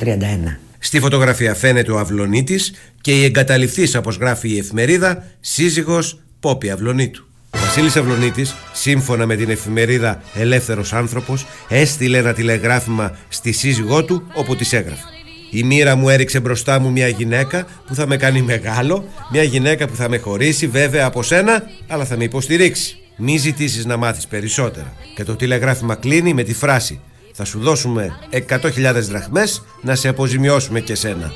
1931. 0.00 0.67
Στη 0.88 1.00
φωτογραφία 1.00 1.54
φαίνεται 1.54 1.92
ο 1.92 1.98
Αυλονίτης 1.98 2.72
και 3.00 3.20
η 3.20 3.24
εγκαταληφθής, 3.24 3.94
όπως 3.94 4.16
γράφει 4.16 4.48
η 4.48 4.58
εφημερίδα, 4.58 5.24
σύζυγος 5.40 6.20
Πόπη 6.40 6.70
Αυλονίτου. 6.70 7.26
Ο 7.50 7.58
Βασίλης 7.58 7.96
Αυλονίτης, 7.96 8.54
σύμφωνα 8.72 9.26
με 9.26 9.36
την 9.36 9.50
εφημερίδα 9.50 10.22
Ελεύθερος 10.34 10.92
Άνθρωπος, 10.92 11.46
έστειλε 11.68 12.18
ένα 12.18 12.32
τηλεγράφημα 12.32 13.16
στη 13.28 13.52
σύζυγό 13.52 14.04
του 14.04 14.22
όπου 14.34 14.56
της 14.56 14.72
έγραφε. 14.72 15.02
Η 15.50 15.62
μοίρα 15.62 15.96
μου 15.96 16.08
έριξε 16.08 16.40
μπροστά 16.40 16.78
μου 16.78 16.90
μια 16.90 17.08
γυναίκα 17.08 17.66
που 17.86 17.94
θα 17.94 18.06
με 18.06 18.16
κάνει 18.16 18.42
μεγάλο, 18.42 19.08
μια 19.32 19.42
γυναίκα 19.42 19.86
που 19.86 19.96
θα 19.96 20.08
με 20.08 20.18
χωρίσει 20.18 20.66
βέβαια 20.66 21.06
από 21.06 21.22
σένα, 21.22 21.62
αλλά 21.86 22.04
θα 22.04 22.16
με 22.16 22.24
υποστηρίξει. 22.24 22.98
Μη 23.16 23.36
ζητήσεις 23.36 23.84
να 23.84 23.96
μάθεις 23.96 24.26
περισσότερα. 24.26 24.92
Και 25.14 25.24
το 25.24 25.36
τηλεγράφημα 25.36 25.94
κλείνει 25.94 26.34
με 26.34 26.42
τη 26.42 26.54
φράση: 26.54 27.00
Θα 27.40 27.46
σου 27.46 27.58
δώσουμε 27.58 28.18
100.000 28.48 28.70
δραχμές 28.94 29.64
να 29.82 29.94
σε 29.94 30.08
αποζημιώσουμε 30.08 30.80
και 30.80 30.94
σένα. 30.94 31.32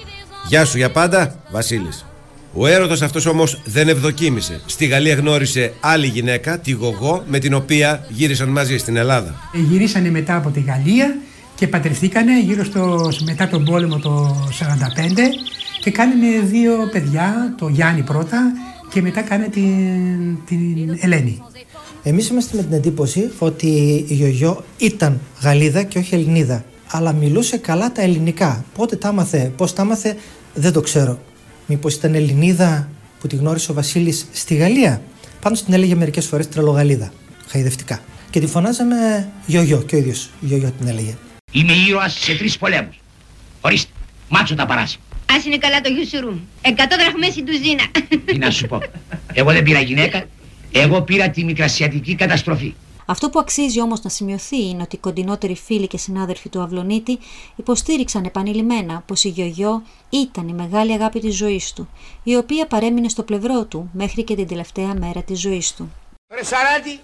Γεια 0.48 0.64
σου 0.64 0.76
για 0.76 0.90
πάντα, 0.90 1.34
Βασίλης. 1.50 2.06
Ο 2.54 2.66
έρωτας 2.66 3.02
αυτός 3.02 3.26
όμως 3.26 3.60
δεν 3.64 3.88
ευδοκίμησε. 3.88 4.60
Στη 4.66 4.86
Γαλλία 4.86 5.14
γνώρισε 5.14 5.72
άλλη 5.80 6.06
γυναίκα, 6.06 6.58
τη 6.58 6.70
Γογό, 6.70 7.24
με 7.26 7.38
την 7.38 7.54
οποία 7.54 8.06
γύρισαν 8.08 8.48
μαζί 8.48 8.76
στην 8.76 8.96
Ελλάδα. 8.96 9.34
Γυρίσανε 9.52 10.10
μετά 10.10 10.36
από 10.36 10.50
τη 10.50 10.60
Γαλλία 10.60 11.16
και 11.54 11.68
παντρευτήκανε 11.68 12.40
γύρω 12.40 12.64
στο, 12.64 13.08
μετά 13.24 13.48
τον 13.48 13.64
πόλεμο 13.64 13.98
το 13.98 14.36
45 14.60 14.64
και 15.80 15.90
κάνανε 15.90 16.40
δύο 16.44 16.88
παιδιά, 16.92 17.54
το 17.58 17.68
Γιάννη 17.68 18.02
πρώτα 18.02 18.52
και 18.88 19.02
μετά 19.02 19.22
κάνε 19.22 19.48
την, 19.48 20.38
την 20.46 20.98
Ελένη. 21.00 21.42
Εμείς 22.04 22.28
είμαστε 22.28 22.56
με 22.56 22.62
την 22.62 22.72
εντύπωση 22.72 23.30
ότι 23.38 23.66
η 24.08 24.14
Γιωγιό 24.14 24.64
ήταν 24.78 25.20
Γαλλίδα 25.40 25.82
και 25.82 25.98
όχι 25.98 26.14
Ελληνίδα. 26.14 26.64
Αλλά 26.90 27.12
μιλούσε 27.12 27.56
καλά 27.56 27.92
τα 27.92 28.02
ελληνικά. 28.02 28.64
Πότε 28.74 28.96
τα 28.96 29.08
άμαθε, 29.08 29.52
πώς 29.56 29.72
τα 29.72 29.82
άμαθε, 29.82 30.16
δεν 30.54 30.72
το 30.72 30.80
ξέρω. 30.80 31.18
Μήπως 31.66 31.94
ήταν 31.94 32.14
Ελληνίδα 32.14 32.88
που 33.20 33.26
τη 33.26 33.36
γνώρισε 33.36 33.70
ο 33.70 33.74
Βασίλης 33.74 34.26
στη 34.32 34.54
Γαλλία; 34.54 35.02
Πάνω 35.40 35.56
την 35.64 35.74
έλεγε 35.74 35.94
μερικές 35.94 36.26
φορές 36.26 36.48
τρελογαλίδα, 36.48 37.12
χαϊδευτικά. 37.46 38.00
Και 38.30 38.40
τη 38.40 38.46
φωνάζαμε 38.46 39.28
Γιωγιό 39.46 39.82
και 39.82 39.94
ο 39.94 39.98
ίδιος 39.98 40.30
Γιωγιό 40.40 40.72
την 40.78 40.88
έλεγε. 40.88 41.16
Είμαι 41.52 41.72
ήρωας 41.88 42.12
σε 42.20 42.34
τρεις 42.34 42.58
πολέμους. 42.58 43.00
Ορίστε, 43.60 43.90
μάτσο 44.28 44.54
τα 44.54 44.66
παράσει. 44.66 44.98
Ας 45.36 45.44
είναι 45.44 45.58
καλά 45.58 45.80
το 45.80 45.88
γιουσουρούμ. 45.88 46.38
Εκατό 46.62 46.96
δραχμές 46.96 47.36
η 47.36 47.42
τουζίνα. 47.42 47.84
Τι 48.24 48.38
να 48.38 48.50
σου 48.50 48.66
πω. 48.66 48.82
Εγώ 49.32 49.52
δεν 49.52 49.62
πήρα 49.62 49.80
γυναίκα. 49.80 50.24
Εγώ 50.72 51.02
πήρα 51.02 51.30
τη 51.30 51.44
μικρασιατική 51.44 52.14
καταστροφή. 52.14 52.74
Αυτό 53.06 53.30
που 53.30 53.38
αξίζει 53.38 53.80
όμως 53.80 54.02
να 54.02 54.10
σημειωθεί 54.10 54.68
είναι 54.68 54.82
ότι 54.82 54.96
οι 54.96 54.98
κοντινότεροι 54.98 55.56
φίλοι 55.56 55.86
και 55.86 55.96
συνάδελφοι 55.96 56.48
του 56.48 56.60
Αυλονίτη 56.60 57.18
υποστήριξαν 57.56 58.24
επανειλημμένα 58.24 59.02
πως 59.06 59.24
η 59.24 59.28
Γιογιό 59.28 59.82
ήταν 60.08 60.48
η 60.48 60.52
μεγάλη 60.52 60.92
αγάπη 60.92 61.20
της 61.20 61.36
ζωής 61.36 61.72
του, 61.72 61.88
η 62.22 62.36
οποία 62.36 62.66
παρέμεινε 62.66 63.08
στο 63.08 63.22
πλευρό 63.22 63.64
του 63.64 63.90
μέχρι 63.92 64.22
και 64.22 64.34
την 64.34 64.46
τελευταία 64.46 64.94
μέρα 64.94 65.22
της 65.22 65.40
ζωής 65.40 65.74
του. 65.74 65.92
Ρε 66.34 66.44
Σαράτη, 66.44 67.00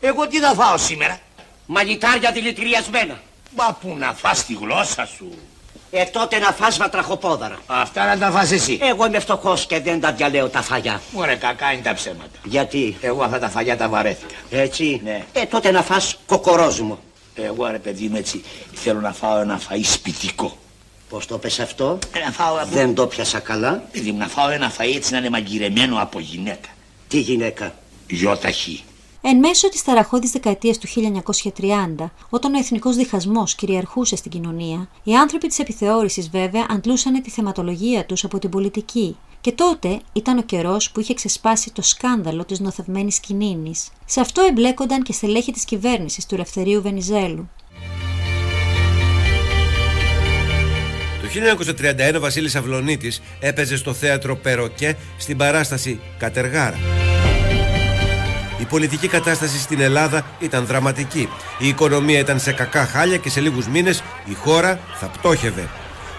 εγώ 0.00 0.26
τι 0.26 0.38
θα 0.38 0.54
φάω 0.54 0.78
σήμερα; 0.78 1.20
Μαγιτάρια 1.66 2.32
δηλητηριασμένα. 2.32 3.22
Μα 3.56 3.78
που 3.80 3.96
να 3.98 4.14
φας 4.14 4.44
τη 4.44 4.54
γλώσσα 4.54 5.06
σου; 5.06 5.28
Ε, 5.90 6.04
τότε 6.04 6.38
να 6.38 6.52
φας 6.52 6.76
βατραχοπόδαρα. 6.76 7.58
Αυτά 7.66 8.06
να 8.06 8.18
τα 8.18 8.30
φας 8.30 8.50
εσύ. 8.52 8.78
Εγώ 8.82 9.06
είμαι 9.06 9.18
φτωχός 9.18 9.66
και 9.66 9.80
δεν 9.80 10.00
τα 10.00 10.12
διαλέω 10.12 10.48
τα 10.48 10.62
φαγιά. 10.62 11.00
Ωραία, 11.14 11.36
κακά 11.36 11.72
είναι 11.72 11.82
τα 11.82 11.94
ψέματα. 11.94 12.38
Γιατί; 12.44 12.96
Εγώ 13.00 13.22
αυτά 13.22 13.38
τα 13.38 13.48
φαγιά 13.48 13.76
τα 13.76 13.88
βαρέθηκα. 13.88 14.34
Έτσι; 14.50 15.00
Ναι. 15.04 15.24
Ε, 15.32 15.44
τότε 15.44 15.70
να 15.70 15.82
φας 15.82 16.18
κοκορόζουμο. 16.26 16.98
Εγώ 17.34 17.66
ρε 17.66 17.78
παιδί 17.78 18.08
μου 18.08 18.16
έτσι 18.16 18.44
θέλω 18.74 19.00
να 19.00 19.12
φάω 19.12 19.38
ένα 19.40 19.60
φαΐ 19.68 19.80
σπιτικό. 19.82 20.58
Πώς 21.08 21.26
το 21.26 21.38
πες 21.38 21.60
αυτό; 21.60 21.98
Ε, 22.12 22.18
να 22.24 22.30
φάω 22.32 22.56
από... 22.56 22.66
Δεν 22.70 22.94
το 22.94 23.06
πιάσα 23.06 23.38
καλά. 23.38 23.82
Παιδί 23.92 24.12
μου 24.12 24.18
να 24.18 24.26
φάω 24.28 24.48
ένα 24.50 24.72
φαΐ 24.78 24.94
έτσι 24.96 25.12
να 25.12 25.18
είναι 25.18 25.30
μαγειρεμένο 25.30 26.00
από 26.02 26.20
γυναίκα. 26.20 26.68
Τι 27.08 27.18
γυναίκα; 27.18 27.74
Γιώταχη. 28.06 28.84
Εν 29.20 29.38
μέσω 29.38 29.68
της 29.68 29.84
ταραχώδης 29.84 30.30
δεκαετίας 30.30 30.78
του 30.78 30.86
1930, 30.88 32.10
όταν 32.28 32.54
ο 32.54 32.58
εθνικός 32.58 32.96
διχασμός 32.96 33.54
κυριαρχούσε 33.54 34.16
στην 34.16 34.30
κοινωνία, 34.30 34.88
οι 35.02 35.14
άνθρωποι 35.16 35.46
της 35.48 35.58
επιθεώρησης 35.58 36.30
βέβαια 36.30 36.66
αντλούσαν 36.70 37.22
τη 37.22 37.30
θεματολογία 37.30 38.04
τους 38.04 38.24
από 38.24 38.38
την 38.38 38.50
πολιτική 38.50 39.16
και 39.40 39.52
τότε 39.52 40.00
ήταν 40.12 40.38
ο 40.38 40.42
καιρός 40.42 40.90
που 40.90 41.00
είχε 41.00 41.14
ξεσπάσει 41.14 41.72
το 41.72 41.82
σκάνδαλο 41.82 42.44
της 42.44 42.60
νοθευμένης 42.60 43.20
κινήνης. 43.20 43.88
Σε 44.04 44.20
αυτό 44.20 44.42
εμπλέκονταν 44.48 45.02
και 45.02 45.12
στελέχη 45.12 45.52
της 45.52 45.64
κυβέρνησης 45.64 46.26
του 46.26 46.34
Ελευθερίου 46.34 46.82
Βενιζέλου. 46.82 47.50
Το 51.20 51.28
1931 52.12 52.16
ο 52.16 52.20
Βασίλης 52.20 52.56
Αυλονίτης 52.56 53.22
έπαιζε 53.40 53.76
στο 53.76 53.92
θέατρο 53.92 54.36
Περοκέ 54.36 54.96
στην 55.18 55.36
παράσταση 55.36 56.00
Κατεργάρα. 56.18 56.78
Η 58.60 58.64
πολιτική 58.64 59.08
κατάσταση 59.08 59.58
στην 59.58 59.80
Ελλάδα 59.80 60.26
ήταν 60.40 60.66
δραματική. 60.66 61.28
Η 61.58 61.68
οικονομία 61.68 62.18
ήταν 62.18 62.38
σε 62.40 62.52
κακά 62.52 62.84
χάλια 62.86 63.16
και 63.16 63.30
σε 63.30 63.40
λίγους 63.40 63.68
μήνες 63.68 64.02
η 64.24 64.34
χώρα 64.34 64.80
θα 64.94 65.06
πτώχευε. 65.06 65.68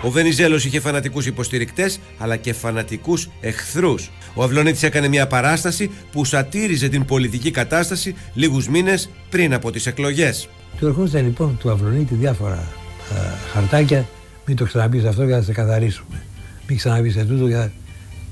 Ο 0.02 0.10
Βενιζέλος 0.10 0.66
είχε 0.66 0.80
φανατικούς 0.80 1.26
υποστηρικτές 1.26 2.00
αλλά 2.18 2.36
και 2.36 2.54
φανατικούς 2.54 3.30
εχθρούς. 3.42 4.12
Ο 4.34 4.44
Αυλονίτης 4.44 4.84
έκανε 4.84 5.08
μια 5.08 5.28
παράσταση 5.28 5.92
που 6.12 6.26
σατήριζε 6.26 6.90
την 6.90 7.06
πολιτική 7.06 7.52
κατάσταση 7.52 8.16
λίγους 8.34 8.68
μήνες 8.68 9.10
πριν 9.30 9.54
από 9.54 9.72
τις 9.72 9.86
εκλογές. 9.86 10.50
Του 10.78 10.88
ερχόταν 10.88 11.24
λοιπόν 11.24 11.58
του 11.58 11.72
Αυλονίτη 11.72 12.16
διάφορα 12.16 12.64
ε, 13.12 13.16
χαρτάκια. 13.54 14.08
Μην 14.46 14.56
το 14.56 14.66
ξαναπείς 14.66 15.04
αυτό 15.04 15.24
για 15.24 15.36
να 15.36 15.42
σε 15.42 15.52
καθαρίσουμε. 15.52 16.24
Μην 16.68 16.78
ξαναπείς 16.78 17.16
τούτο 17.28 17.48
για 17.48 17.72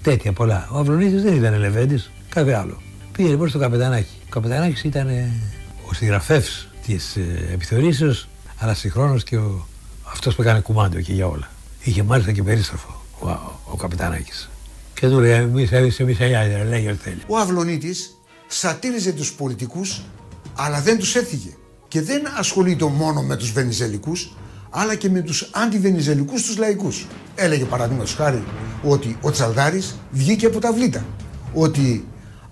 τέτοια 0.01 0.33
πολλά. 0.33 0.69
Ο 0.71 0.77
Αυλονίτης 0.77 1.23
δεν 1.23 1.33
ήταν 1.33 1.53
ελεβέντης, 1.53 2.11
κάθε 2.29 2.53
άλλο. 2.53 2.81
Πήγε 3.17 3.29
λοιπόν 3.29 3.49
στο 3.49 3.59
Καπετανάκι. 3.59 4.15
Ο 4.25 4.29
Καπετανάκης 4.29 4.83
ήταν 4.83 5.07
ε, 5.07 5.31
ο 5.89 5.93
συγγραφεύς 5.93 6.67
της 6.85 7.15
ε, 7.15 7.49
επιθεωρήσεως, 7.53 8.27
αλλά 8.57 8.73
συγχρόνως 8.73 9.23
και 9.23 9.37
ο, 9.37 9.67
αυτός 10.03 10.35
που 10.35 10.41
έκανε 10.41 10.59
κουμάντο 10.59 11.01
και 11.01 11.13
για 11.13 11.27
όλα. 11.27 11.49
Είχε 11.83 12.03
μάλιστα 12.03 12.31
και 12.31 12.43
περίστροφο 12.43 13.01
ο, 13.19 13.29
ο, 13.29 13.59
ο 13.71 13.75
Καπετανάκης. 13.75 14.49
Και 14.93 15.07
του 15.07 15.19
λέει, 15.19 15.31
εμείς, 15.31 15.71
εμείς, 15.71 15.99
εμείς 15.99 16.19
ελιά, 16.19 16.63
λέγει 16.69 16.87
ό,τι 16.87 16.97
θέλει. 16.97 17.21
Ο 17.27 17.37
Αυλονίτης 17.37 18.17
σατήριζε 18.47 19.11
τους 19.11 19.33
πολιτικούς, 19.33 20.01
αλλά 20.55 20.81
δεν 20.81 20.97
τους 20.97 21.15
έφυγε. 21.15 21.55
Και 21.87 22.01
δεν 22.01 22.21
ασχολείται 22.37 22.85
μόνο 22.85 23.21
με 23.21 23.35
τους 23.35 23.51
βενιζελικούς, 23.51 24.35
αλλά 24.69 24.95
και 24.95 25.09
με 25.09 25.21
τους 25.21 25.49
αντιβενιζελικούς 25.53 26.43
τους 26.43 26.57
λαϊκούς. 26.57 27.07
Έλεγε 27.35 27.65
παραδείγματος 27.65 28.13
χάρη 28.13 28.43
ότι 28.83 29.17
ο 29.21 29.31
Τσαλδάρης 29.31 29.95
βγήκε 30.11 30.45
από 30.45 30.59
τα 30.59 30.73
Βλήτα. 30.73 31.05
Ότι 31.53 32.07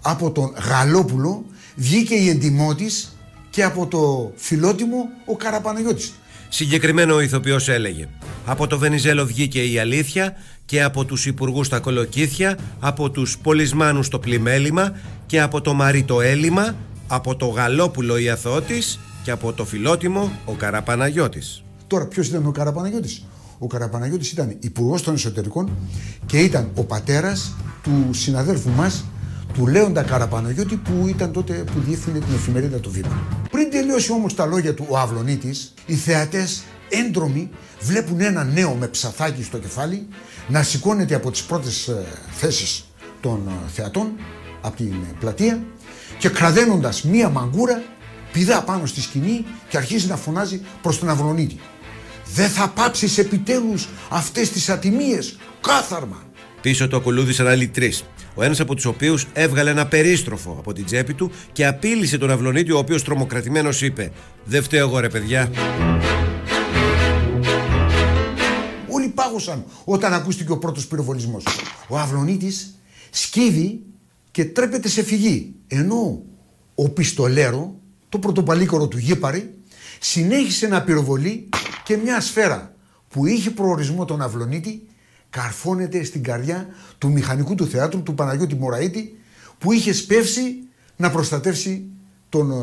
από 0.07 0.31
τον 0.31 0.53
Γαλόπουλο 0.67 1.45
βγήκε 1.75 2.15
η 2.15 2.29
εντιμότης 2.29 3.17
και 3.49 3.63
από 3.63 3.87
το 3.87 4.31
φιλότιμο 4.35 5.09
ο 5.25 5.35
Καραπαναγιώτης. 5.35 6.13
Συγκεκριμένο 6.49 7.15
ο 7.15 7.21
ηθοποιός 7.21 7.69
έλεγε 7.69 8.07
«Από 8.45 8.67
το 8.67 8.77
Βενιζέλο 8.77 9.25
βγήκε 9.25 9.63
η 9.63 9.79
αλήθεια 9.79 10.33
και 10.65 10.83
από 10.83 11.05
τους 11.05 11.25
υπουργούς 11.25 11.69
τα 11.69 11.79
κολοκύθια, 11.79 12.57
από 12.79 13.09
τους 13.09 13.37
πολισμάνους 13.37 14.07
το 14.07 14.19
πλημέλημα 14.19 14.91
και 15.25 15.41
από 15.41 15.61
το 15.61 15.73
Μαρί 15.73 16.03
το 16.03 16.21
έλλειμμα, 16.21 16.75
από 17.07 17.35
το 17.35 17.45
Γαλόπουλο 17.45 18.17
η 18.17 18.29
αθώτης 18.29 18.99
και 19.23 19.31
από 19.31 19.53
το 19.53 19.65
φιλότιμο 19.65 20.31
ο 20.45 20.53
Καραπαναγιώτης». 20.53 21.63
Τώρα 21.87 22.05
ποιος 22.05 22.27
ήταν 22.27 22.45
ο 22.45 22.51
Καραπαναγιώτης; 22.51 23.25
Ο 23.57 23.67
Καραπαναγιώτης 23.67 24.31
ήταν 24.31 24.55
υπουργός 24.59 25.01
των 25.01 25.13
εσωτερικών 25.13 25.69
και 26.25 26.39
ήταν 26.39 26.71
ο 26.75 26.83
πατέρας 26.83 27.55
του 27.83 28.09
συναδέλφου 28.11 28.69
μας 28.69 29.05
του 29.55 29.67
Λέοντα 29.67 30.03
Καραπαναγιώτη 30.03 30.75
που 30.75 31.07
ήταν 31.07 31.31
τότε 31.31 31.53
που 31.53 31.79
διεύθυνε 31.79 32.19
την 32.19 32.33
εφημερίδα 32.33 32.77
του 32.77 32.91
Βήμα. 32.91 33.27
Πριν 33.51 33.69
τελειώσει 33.69 34.11
όμως 34.11 34.35
τα 34.35 34.45
λόγια 34.45 34.73
του 34.73 34.85
ο 34.89 34.97
Αυλονίτης, 34.97 35.73
οι 35.85 35.93
θεατές 35.93 36.63
έντρομοι 36.89 37.49
βλέπουν 37.79 38.21
ένα 38.21 38.43
νέο 38.43 38.73
με 38.73 38.87
ψαθάκι 38.87 39.43
στο 39.43 39.57
κεφάλι 39.57 40.07
να 40.47 40.63
σηκώνεται 40.63 41.15
από 41.15 41.31
τις 41.31 41.43
πρώτες 41.43 41.87
ε, 41.87 42.05
θέσεις 42.31 42.85
των 43.21 43.41
ε, 43.47 43.69
θεατών 43.71 44.11
από 44.61 44.75
την 44.75 44.93
ε, 44.93 45.15
πλατεία 45.19 45.63
και 46.17 46.29
κραδένοντας 46.29 47.03
μία 47.03 47.29
μαγκούρα 47.29 47.83
πηδά 48.31 48.63
πάνω 48.63 48.85
στη 48.85 49.01
σκηνή 49.01 49.45
και 49.69 49.77
αρχίζει 49.77 50.07
να 50.07 50.15
φωνάζει 50.15 50.61
προς 50.81 50.99
τον 50.99 51.09
Αυλονίτη. 51.09 51.59
Δεν 52.33 52.49
θα 52.49 52.69
πάψεις 52.69 53.17
επιτέλους 53.17 53.87
αυτές 54.09 54.49
τις 54.49 54.69
ατιμίες, 54.69 55.37
κάθαρμα. 55.61 56.23
Πίσω 56.61 56.87
του 56.87 56.95
ακολούθησαν 56.95 57.47
άλλοι 57.47 57.67
τρεις. 57.67 58.03
Ο 58.35 58.43
ένας 58.43 58.59
από 58.59 58.75
τους 58.75 58.85
οποίους 58.85 59.27
έβγαλε 59.33 59.69
ένα 59.69 59.87
περίστροφο 59.87 60.55
από 60.59 60.73
την 60.73 60.85
τσέπη 60.85 61.13
του 61.13 61.31
και 61.51 61.65
απείλησε 61.65 62.17
τον 62.17 62.29
Αυλονίτη, 62.31 62.71
ο 62.71 62.77
οποίος 62.77 63.03
τρομοκρατημένος 63.03 63.81
είπε: 63.81 64.11
Δεν 64.43 64.63
φταίω 64.63 64.87
εγώ, 64.87 64.99
ρε 64.99 65.09
παιδιά. 65.09 65.51
Όλοι 68.89 69.07
πάγωσαν 69.07 69.65
όταν 69.83 70.13
ακούστηκε 70.13 70.51
ο 70.51 70.57
πρώτος 70.57 70.87
πυροβολισμός. 70.87 71.43
Ο 71.87 71.97
Αυλονίτης 71.97 72.79
σκύβει 73.09 73.81
και 74.31 74.45
τρέπεται 74.45 74.87
σε 74.87 75.03
φυγή. 75.03 75.53
Ενώ 75.67 76.23
ο 76.75 76.89
πιστολέρο, 76.89 77.75
το 78.09 78.19
πρωτοπαλίκορο 78.19 78.87
του 78.87 78.97
Γήπαρη, 78.97 79.53
συνέχισε 79.99 80.67
να 80.67 80.81
πυροβολεί 80.81 81.49
και 81.83 81.97
μια 81.97 82.21
σφαίρα 82.21 82.75
που 83.09 83.25
είχε 83.25 83.49
προορισμό 83.49 84.05
τον 84.05 84.21
Αυλονίτη 84.21 84.87
καρφώνεται 85.35 86.03
στην 86.03 86.23
καρδιά 86.23 86.67
του 86.97 87.11
μηχανικού 87.11 87.55
του 87.55 87.65
θεάτρου 87.65 88.03
του 88.03 88.13
Παναγιώτη 88.13 88.55
Μωραήτη 88.55 89.19
που 89.57 89.71
είχε 89.71 89.93
σπεύσει 89.93 90.63
να 90.95 91.11
προστατεύσει 91.11 91.85
τον 92.29 92.51
ε, 92.51 92.55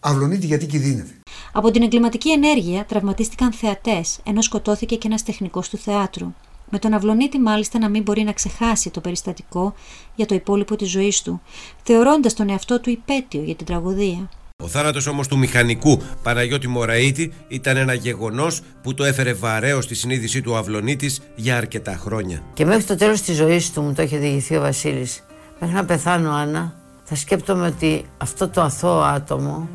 Αυλονίτη 0.00 0.46
γιατί 0.46 0.66
κινδύνευε. 0.66 1.14
Από 1.52 1.70
την 1.70 1.82
εγκληματική 1.82 2.30
ενέργεια 2.30 2.84
τραυματίστηκαν 2.84 3.52
θεατές, 3.52 4.20
ενώ 4.24 4.42
σκοτώθηκε 4.42 4.96
και 4.96 5.06
ένας 5.06 5.22
τεχνικός 5.22 5.68
του 5.68 5.76
θεάτρου. 5.76 6.34
Με 6.70 6.78
τον 6.78 6.94
Αυλονίτη, 6.94 7.38
μάλιστα, 7.38 7.78
να 7.78 7.88
μην 7.88 8.02
μπορεί 8.02 8.22
να 8.22 8.32
ξεχάσει 8.32 8.90
το 8.90 9.00
περιστατικό 9.00 9.74
για 10.14 10.26
το 10.26 10.34
υπόλοιπο 10.34 10.76
της 10.76 10.90
ζωής 10.90 11.22
του, 11.22 11.40
θεωρώντας 11.82 12.34
τον 12.34 12.48
εαυτό 12.48 12.80
του 12.80 12.90
υπέτειο 12.90 13.42
για 13.42 13.54
την 13.54 13.66
τραγωδία. 13.66 14.28
Ο 14.62 14.68
θάνατος 14.68 15.06
όμως 15.06 15.28
του 15.28 15.38
μηχανικού 15.38 16.02
Παναγιώτη 16.22 16.68
Μωραήτη 16.68 17.32
ήταν 17.48 17.76
ένα 17.76 17.94
γεγονός 17.94 18.60
που 18.82 18.94
το 18.94 19.04
έφερε 19.04 19.32
βαρέως 19.32 19.84
στη 19.84 19.94
συνείδησή 19.94 20.40
του 20.40 20.56
Αυλονίτης 20.56 21.20
για 21.34 21.56
αρκετά 21.56 21.96
χρόνια. 21.96 22.42
Και 22.52 22.64
μέχρι 22.64 22.84
το 22.84 22.96
τέλος 22.96 23.22
της 23.22 23.36
ζωής 23.36 23.72
του 23.72 23.82
μου 23.82 23.92
το 23.92 24.02
είχε 24.02 24.18
διηγηθεί 24.18 24.56
ο 24.56 24.60
Βασίλης. 24.60 25.24
Μέχρι 25.60 25.76
να 25.76 25.84
πεθάνω, 25.84 26.30
Άννα, 26.30 26.74
θα 27.04 27.14
σκέπτομαι 27.14 27.66
ότι 27.66 28.04
αυτό 28.18 28.48
το 28.48 28.60
αθώο 28.60 29.00
άτομο, 29.00 29.68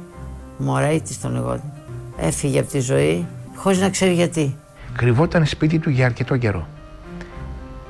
Μωραήτης 0.57 1.21
τον 1.21 1.33
λεγόταν, 1.33 1.73
έφυγε 2.17 2.59
από 2.59 2.71
τη 2.71 2.79
ζωή 2.79 3.25
χωρίς 3.55 3.79
να 3.79 3.89
ξέρει 3.89 4.13
γιατί. 4.13 4.55
Κρυβόταν 4.97 5.45
σπίτι 5.45 5.79
του 5.79 5.89
για 5.89 6.05
αρκετό 6.05 6.37
καιρό. 6.37 6.67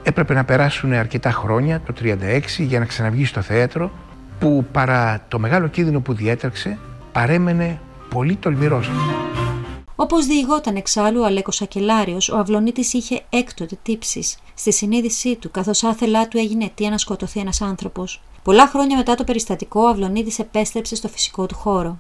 Έπρεπε 0.04 0.34
να 0.34 0.44
περάσουν 0.44 0.94
αρκετά 0.94 1.32
χρόνια, 1.32 1.82
το 1.86 1.94
36, 2.02 2.42
για 2.58 2.80
να 2.80 2.86
ξαναβγεί 2.86 3.26
στο 3.26 3.42
θέατρο, 3.42 3.92
που 4.40 4.66
παρά 4.72 5.26
το 5.28 5.40
μεγάλο 5.40 5.68
κίνδυνο 5.68 6.00
που 6.00 6.14
διέτρεξε, 6.14 6.78
παρέμενε 7.12 7.80
πολύ 8.10 8.36
τολμηρός. 8.36 8.90
Όπως 9.96 10.26
διηγόταν 10.26 10.76
εξάλλου 10.76 11.22
ο 11.22 11.26
Αλέκος 11.26 11.62
Ακελάριος, 11.62 12.30
ο 12.30 12.38
Αυλονίτης 12.38 12.94
είχε 12.94 13.22
έκτοτε 13.30 13.78
τύψεις 13.84 14.38
στη 14.54 14.74
συνείδησή 14.74 15.36
του, 15.36 15.52
καθώς 15.52 15.84
άθελά 15.84 16.28
του 16.28 16.38
έγινε 16.38 16.66
αιτία 16.66 16.90
να 16.90 16.98
σκοτωθεί 16.98 17.40
ένας 17.40 17.62
άνθρωπος. 17.62 18.22
Πολλά 18.44 18.68
χρόνια 18.68 18.98
μετά 18.98 19.16
το 19.16 19.24
περιστατικό, 19.24 19.82
ο 19.82 19.88
Αυλονίτης 19.88 20.40
επέστρεψε 20.40 20.96
στο 20.96 21.08
φυσικό 21.08 21.46
του 21.46 21.56
χώρο. 21.56 21.98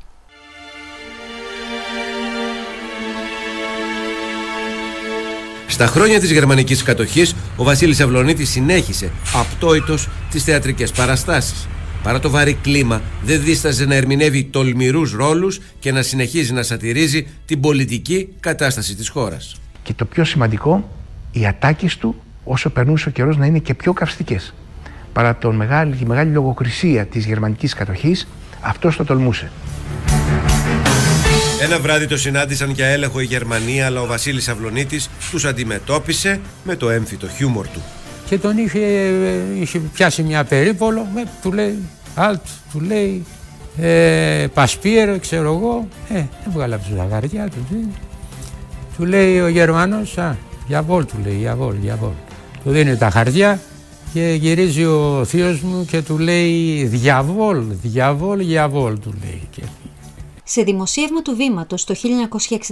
Στα 5.67 5.87
χρόνια 5.87 6.19
της 6.19 6.31
γερμανικής 6.31 6.83
κατοχής, 6.83 7.35
ο 7.57 7.63
Βασίλης 7.63 8.01
Αυλονίτης 8.01 8.49
συνέχισε 8.49 9.11
απτόητος 9.33 10.09
τις 10.31 10.43
θεατρικές 10.43 10.91
παραστάσεις. 10.91 11.67
Παρά 12.07 12.19
το 12.19 12.29
βαρύ 12.29 12.53
κλίμα, 12.53 13.01
δεν 13.23 13.41
δίσταζε 13.41 13.85
να 13.85 13.95
ερμηνεύει 13.95 14.43
τολμηρούς 14.43 15.11
ρόλους 15.11 15.59
και 15.79 15.91
να 15.91 16.01
συνεχίζει 16.01 16.53
να 16.53 16.63
σατυρίζει 16.63 17.27
την 17.45 17.59
πολιτική 17.59 18.29
κατάσταση 18.39 18.95
της 18.95 19.09
χώρας. 19.09 19.55
Και 19.83 19.93
το 19.93 20.05
πιο 20.05 20.23
σημαντικό, 20.23 20.89
οι 21.31 21.45
ατάκες 21.45 21.97
του 21.97 22.15
όσο 22.43 22.69
περνούσε 22.69 23.09
ο 23.09 23.11
καιρός 23.11 23.37
να 23.37 23.45
είναι 23.45 23.59
και 23.59 23.73
πιο 23.73 23.93
καυστικές. 23.93 24.53
Παρά 25.13 25.35
τον 25.35 25.55
μεγάλη, 25.55 25.95
τη 25.95 26.05
μεγάλη 26.05 26.31
λογοκρισία 26.31 27.05
της 27.05 27.25
γερμανικής 27.25 27.73
κατοχής, 27.73 28.27
αυτός 28.61 28.95
το 28.95 29.03
τολμούσε. 29.03 29.51
Ένα 31.61 31.79
βράδυ 31.79 32.07
το 32.07 32.17
συνάντησαν 32.17 32.69
για 32.69 32.85
έλεγχο 32.85 33.19
η 33.19 33.25
Γερμανία, 33.25 33.85
αλλά 33.85 34.01
ο 34.01 34.05
Βασίλης 34.05 34.47
Αυλονίτης 34.47 35.09
τους 35.31 35.45
αντιμετώπισε 35.45 36.39
με 36.63 36.75
το 36.75 36.89
έμφυτο 36.89 37.27
χιούμορ 37.27 37.67
του. 37.67 37.81
Και 38.29 38.37
τον 38.37 38.57
είχε, 38.57 38.79
είχε 39.61 39.79
πιάσει 39.79 40.23
μια 40.23 40.43
περίπολο, 40.43 41.07
με, 41.13 41.23
του 41.41 41.51
λέει 41.51 41.77
Αλτ, 42.19 42.41
του 42.71 42.79
λέει 42.79 43.25
ε, 43.77 44.47
Πασπίερ, 44.53 45.19
ξέρω 45.19 45.53
εγώ. 45.53 45.87
Ε, 46.09 46.23
έβγαλε 46.47 46.75
από 46.75 46.83
τα 46.83 46.95
ζαγαριά 46.95 47.49
του. 47.49 47.65
τι. 47.69 47.75
Του 48.97 49.05
λέει 49.05 49.39
ο 49.39 49.47
Γερμανός, 49.47 50.17
α, 50.17 50.37
Γιαβόλ 50.67 51.05
του 51.05 51.15
λέει, 51.23 51.37
Γιαβόλ, 51.37 51.75
Γιαβόλ. 51.75 52.11
Του 52.63 52.71
δίνει 52.71 52.97
τα 52.97 53.09
χαρτιά 53.09 53.59
και 54.13 54.37
γυρίζει 54.39 54.85
ο 54.85 55.25
θείος 55.25 55.61
μου 55.61 55.85
και 55.85 56.01
του 56.01 56.17
λέει 56.17 56.85
Διαβόλ, 56.85 57.63
Διαβόλ, 57.81 58.37
Διαβόλ 58.37 58.99
του 58.99 59.13
λέει. 59.23 59.47
Και 59.51 59.61
Σε 60.43 60.61
δημοσίευμα 60.61 61.21
του 61.21 61.35
Βήματος 61.35 61.83
το 61.83 61.95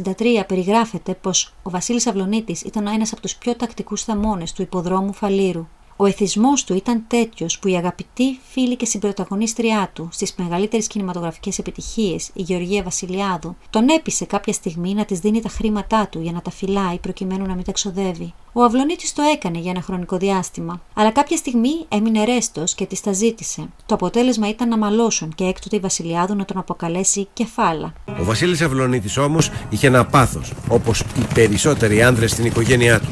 1963 0.02 0.12
περιγράφεται 0.48 1.18
πως 1.22 1.54
ο 1.64 1.70
Βασίλης 1.70 2.08
Αυλονίτης 2.08 2.62
ήταν 2.62 2.88
ένας 2.88 3.12
από 3.12 3.22
τους 3.22 3.36
πιο 3.36 3.56
τακτικούς 3.56 4.04
θαμώνες 4.04 4.54
του 4.54 4.62
υποδρόμου 4.62 5.14
Φαλήρου. 5.14 5.68
Ο 5.98 6.06
εθισμός 6.06 6.64
του 6.64 6.76
ήταν 6.76 7.06
τέτοιος 7.08 7.60
που 7.60 7.68
η 7.68 7.76
αγαπητή 7.76 8.40
φίλη 8.50 8.76
και 8.76 8.86
συμπροταγωνίστριά 8.86 9.90
του 9.94 10.10
στις 10.12 10.36
μεγαλύτερες 10.38 10.88
κινηματογραφικές 10.88 11.60
επιτυχίες, 11.60 12.30
η 12.34 12.42
Γεωργία 12.42 12.84
Βασιλιάδου, 12.84 13.56
τον 13.70 13.90
έπεισε 13.90 14.26
κάποια 14.26 14.54
στιγμή 14.54 14.94
να 14.94 15.06
της 15.06 15.20
δίνει 15.20 15.42
τα 15.42 15.50
χρήματά 15.50 16.08
του 16.08 16.22
για 16.22 16.32
να 16.32 16.42
τα 16.42 16.52
φυλάει 16.52 16.98
προκειμένου 17.00 17.46
να 17.46 17.56
μην 17.56 17.64
τα 17.64 17.72
ξοδεύει. 17.72 18.34
Ο 18.58 18.64
Αυλονίτης 18.64 19.14
το 19.14 19.22
έκανε 19.22 19.60
για 19.60 19.72
ένα 19.72 19.82
χρονικό 19.82 20.18
διάστημα, 20.18 20.82
αλλά 20.94 21.12
κάποια 21.12 21.38
στιγμή 21.38 21.70
έμεινε 21.90 22.24
ρέστος 22.24 22.74
και 22.76 22.86
της 22.86 23.02
τα 23.02 23.14
ζήτησε. 23.14 23.70
Το 23.86 23.96
αποτέλεσμα 23.96 24.50
ήταν 24.50 24.68
να 24.70 24.78
μαλώσουν 24.78 25.34
και 25.36 25.44
έκτοτε 25.44 25.76
η 25.76 25.80
Βασιλιάδου 25.80 26.36
να 26.36 26.46
τον 26.46 26.58
αποκαλέσει 26.58 27.28
κεφάλα. 27.34 27.94
Ο 28.20 28.24
Βασίλης 28.24 28.62
Αυλονίτης 28.62 29.18
όμως 29.18 29.50
είχε 29.70 29.88
ένα 29.88 30.06
πάθος, 30.06 30.54
όπως 30.70 31.00
οι 31.00 31.26
περισσότεροι 31.34 32.04
άνδρες 32.04 32.32
στην 32.32 32.46
οικογένειά 32.46 33.00
του. 33.00 33.08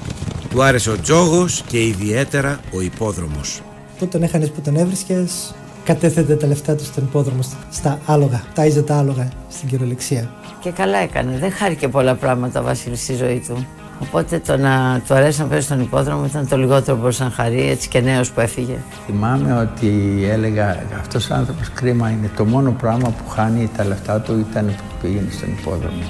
Του 0.49 0.63
άρεσε 0.63 0.91
ο 0.91 0.99
τζόγος 0.99 1.63
και 1.67 1.85
ιδιαίτερα 1.85 2.59
ο 2.73 2.81
υπόδρομος. 2.81 3.61
Πού 3.99 4.07
τον 4.07 4.23
έχανες 4.23 4.51
που 4.51 4.61
τον 4.61 4.75
έβρισκες, 4.75 5.55
κατέθετε 5.83 6.35
τα 6.35 6.47
λεφτά 6.47 6.75
του 6.75 6.83
στον 6.83 7.03
υπόδρομο, 7.03 7.41
στα 7.71 7.99
άλογα. 8.05 8.43
Τάιζε 8.53 8.81
τα 8.81 8.97
άλογα 8.97 9.31
στην 9.49 9.69
κυριολεξία. 9.69 10.31
Και 10.59 10.69
καλά 10.71 10.97
έκανε. 10.97 11.37
Δεν 11.37 11.51
χάρηκε 11.51 11.87
πολλά 11.87 12.15
πράγματα 12.15 12.59
ο 12.59 12.63
Βασίλη 12.63 12.95
στη 12.95 13.15
ζωή 13.15 13.43
του. 13.47 13.65
Οπότε 14.03 14.39
το 14.39 14.57
να 14.57 15.01
του 15.07 15.13
αρέσει 15.13 15.41
να 15.41 15.45
παίζει 15.47 15.65
στον 15.65 15.81
υπόδρομο 15.81 16.25
ήταν 16.25 16.47
το 16.47 16.57
λιγότερο 16.57 16.95
που 16.95 17.01
μπορούσε 17.01 17.23
να 17.23 17.29
χαρεί, 17.29 17.69
έτσι 17.69 17.87
και 17.87 17.99
νέος 17.99 18.31
που 18.31 18.39
έφυγε. 18.39 18.77
Θυμάμαι 19.05 19.53
ότι 19.53 20.21
έλεγα 20.29 20.83
αυτός 20.99 21.29
ο 21.29 21.33
άνθρωπος 21.33 21.69
κρίμα 21.69 22.09
είναι 22.09 22.29
το 22.35 22.45
μόνο 22.45 22.71
πράγμα 22.71 23.09
που 23.09 23.29
χάνει 23.29 23.69
τα 23.77 23.85
λεφτά 23.85 24.21
του 24.21 24.45
ήταν 24.49 24.65
που 24.65 24.95
πήγαινε 25.01 25.31
στον 25.31 25.49
υπόδρομο. 25.49 26.03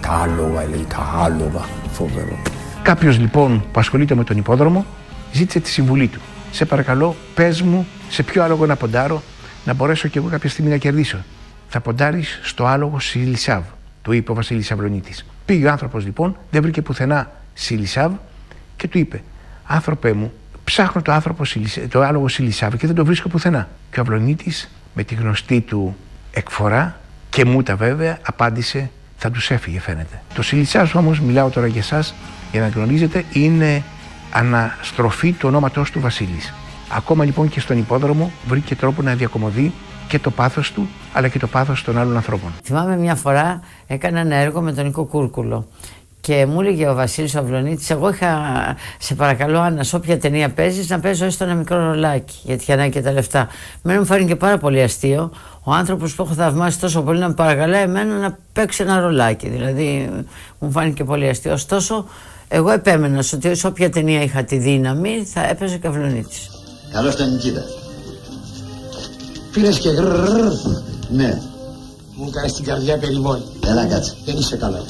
Τα 0.00 0.10
άλογα, 0.10 0.68
λέει, 0.68 0.86
τα 0.88 1.20
άλογα. 1.24 1.60
Φοβερό. 1.92 2.38
Κάποιος 2.82 3.18
λοιπόν 3.18 3.64
που 3.72 3.80
ασχολείται 3.80 4.14
με 4.14 4.24
τον 4.24 4.36
υπόδρομο 4.36 4.86
ζήτησε 5.32 5.60
τη 5.60 5.68
συμβουλή 5.68 6.06
του. 6.08 6.20
Σε 6.50 6.64
παρακαλώ, 6.64 7.16
πες 7.34 7.62
μου 7.62 7.86
σε 8.08 8.22
ποιο 8.22 8.42
άλογο 8.42 8.66
να 8.66 8.76
ποντάρω 8.76 9.22
να 9.64 9.74
μπορέσω 9.74 10.08
κι 10.08 10.18
εγώ 10.18 10.28
κάποια 10.28 10.50
στιγμή 10.50 10.70
να 10.70 10.76
κερδίσω. 10.76 11.18
Θα 11.68 11.80
ποντάρεις 11.80 12.40
στο 12.42 12.64
άλογο 12.64 13.00
Σιλισάβ, 13.00 13.62
του 14.02 14.12
είπε 14.12 14.30
ο 14.30 14.34
Βασίλης 14.34 14.70
Αυλονίτης. 14.72 15.24
Πήγε 15.44 15.66
ο 15.66 15.70
άνθρωπος 15.70 16.04
λοιπόν, 16.04 16.36
δεν 16.50 16.62
βρήκε 16.62 16.82
πουθενά 16.82 17.30
Σιλισάβ 17.54 18.12
και 18.76 18.88
του 18.88 18.98
είπε: 18.98 19.22
Άνθρωπε 19.64 20.12
μου, 20.12 20.32
ψάχνω 20.64 21.02
το, 21.02 21.12
άνθρωπο, 21.12 21.44
Σιλισ- 21.44 21.88
το 21.88 22.00
άλογο 22.00 22.28
Σιλισάβ 22.28 22.74
και 22.76 22.86
δεν 22.86 22.96
το 22.96 23.04
βρίσκω 23.04 23.28
πουθενά. 23.28 23.68
Και 23.90 23.98
ο 23.98 24.02
Αυλονίτης 24.02 24.70
με 24.94 25.04
τη 25.04 25.14
γνωστή 25.14 25.60
του 25.60 25.96
εκφορά 26.30 27.00
και 27.30 27.44
μούτα 27.44 27.76
βέβαια 27.76 28.18
απάντησε 28.22 28.90
θα 29.16 29.30
τους 29.30 29.50
έφυγε 29.50 29.80
φαίνεται. 29.80 30.22
Το 30.34 30.42
Σιλισάβ 30.42 30.96
όμως, 30.96 31.20
μιλάω 31.20 31.48
τώρα 31.48 31.66
για 31.66 31.80
εσάς 31.80 32.14
για 32.52 32.60
να 32.60 32.68
γνωρίζετε, 32.68 33.24
είναι 33.32 33.82
αναστροφή 34.30 35.32
του 35.32 35.48
ονόματός 35.48 35.90
του 35.90 36.00
Βασίλης. 36.00 36.52
Ακόμα 36.88 37.24
λοιπόν 37.24 37.48
και 37.48 37.60
στον 37.60 37.78
υπόδρομο 37.78 38.32
βρήκε 38.46 38.76
τρόπο 38.76 39.02
να 39.02 39.14
διακομωδεί 39.14 39.72
και 40.12 40.18
το 40.18 40.30
πάθος 40.30 40.72
του 40.72 40.88
αλλά 41.12 41.28
και 41.28 41.38
το 41.38 41.46
πάθος 41.46 41.84
των 41.84 41.98
άλλων 41.98 42.16
ανθρώπων. 42.16 42.52
Θυμάμαι 42.64 42.96
μια 42.96 43.14
φορά 43.14 43.60
έκανα 43.86 44.20
ένα 44.20 44.36
έργο 44.36 44.60
με 44.60 44.72
τον 44.72 44.84
Νίκο 44.84 45.04
Κούρκουλο 45.04 45.66
και 46.20 46.46
μου 46.46 46.60
έλεγε 46.60 46.88
ο 46.88 46.94
Βασίλης 46.94 47.36
Αυλονίτης 47.36 47.90
εγώ 47.90 48.08
είχα, 48.08 48.38
σε 48.98 49.14
παρακαλώ 49.14 49.60
Άννα, 49.60 49.82
σε 49.82 49.96
όποια 49.96 50.18
ταινία 50.18 50.50
παίζεις 50.50 50.88
να 50.88 51.00
παίζω 51.00 51.24
έστω 51.24 51.44
ένα 51.44 51.54
μικρό 51.54 51.76
ρολάκι 51.76 52.34
γιατί 52.42 52.62
είχε 52.62 52.72
ανάγκη 52.72 52.90
και 52.90 53.00
τα 53.00 53.12
λεφτά. 53.12 53.48
Μένα 53.82 53.98
μου 53.98 54.06
φάνηκε 54.06 54.36
πάρα 54.36 54.58
πολύ 54.58 54.82
αστείο 54.82 55.30
ο 55.62 55.72
άνθρωπος 55.72 56.14
που 56.14 56.22
έχω 56.22 56.34
θαυμάσει 56.34 56.80
τόσο 56.80 57.02
πολύ 57.02 57.18
να 57.18 57.28
με 57.28 57.34
παρακαλάει 57.34 57.82
εμένα 57.82 58.18
να 58.18 58.38
παίξει 58.52 58.82
ένα 58.82 59.00
ρολάκι. 59.00 59.48
Δηλαδή 59.48 60.10
μου 60.58 60.70
φάνηκε 60.70 61.04
πολύ 61.04 61.28
αστείο. 61.28 61.52
Ωστόσο, 61.52 62.04
εγώ 62.48 62.70
επέμενα 62.70 63.22
στο 63.22 63.36
ότι 63.36 63.54
σε 63.54 63.66
όποια 63.66 63.90
ταινία 63.90 64.22
είχα 64.22 64.44
τη 64.44 64.56
δύναμη 64.56 65.24
θα 65.24 65.48
έπαιζε 65.48 65.76
και 65.78 65.86
Αυλονίτης. 65.86 66.50
Καλώς 66.92 67.16
τον 67.16 67.30
Νικήτα. 67.30 67.81
Πήρες 69.52 69.78
και 69.78 69.88
γρρρρρ. 69.88 70.52
Ναι. 71.10 71.42
Μου 72.14 72.30
κάνεις 72.30 72.52
την 72.52 72.64
καρδιά 72.64 72.98
περιβόλη. 72.98 73.42
Έλα 73.66 73.84
κάτσε. 73.86 74.14
Δεν 74.24 74.36
είσαι 74.36 74.56
καλά. 74.56 74.82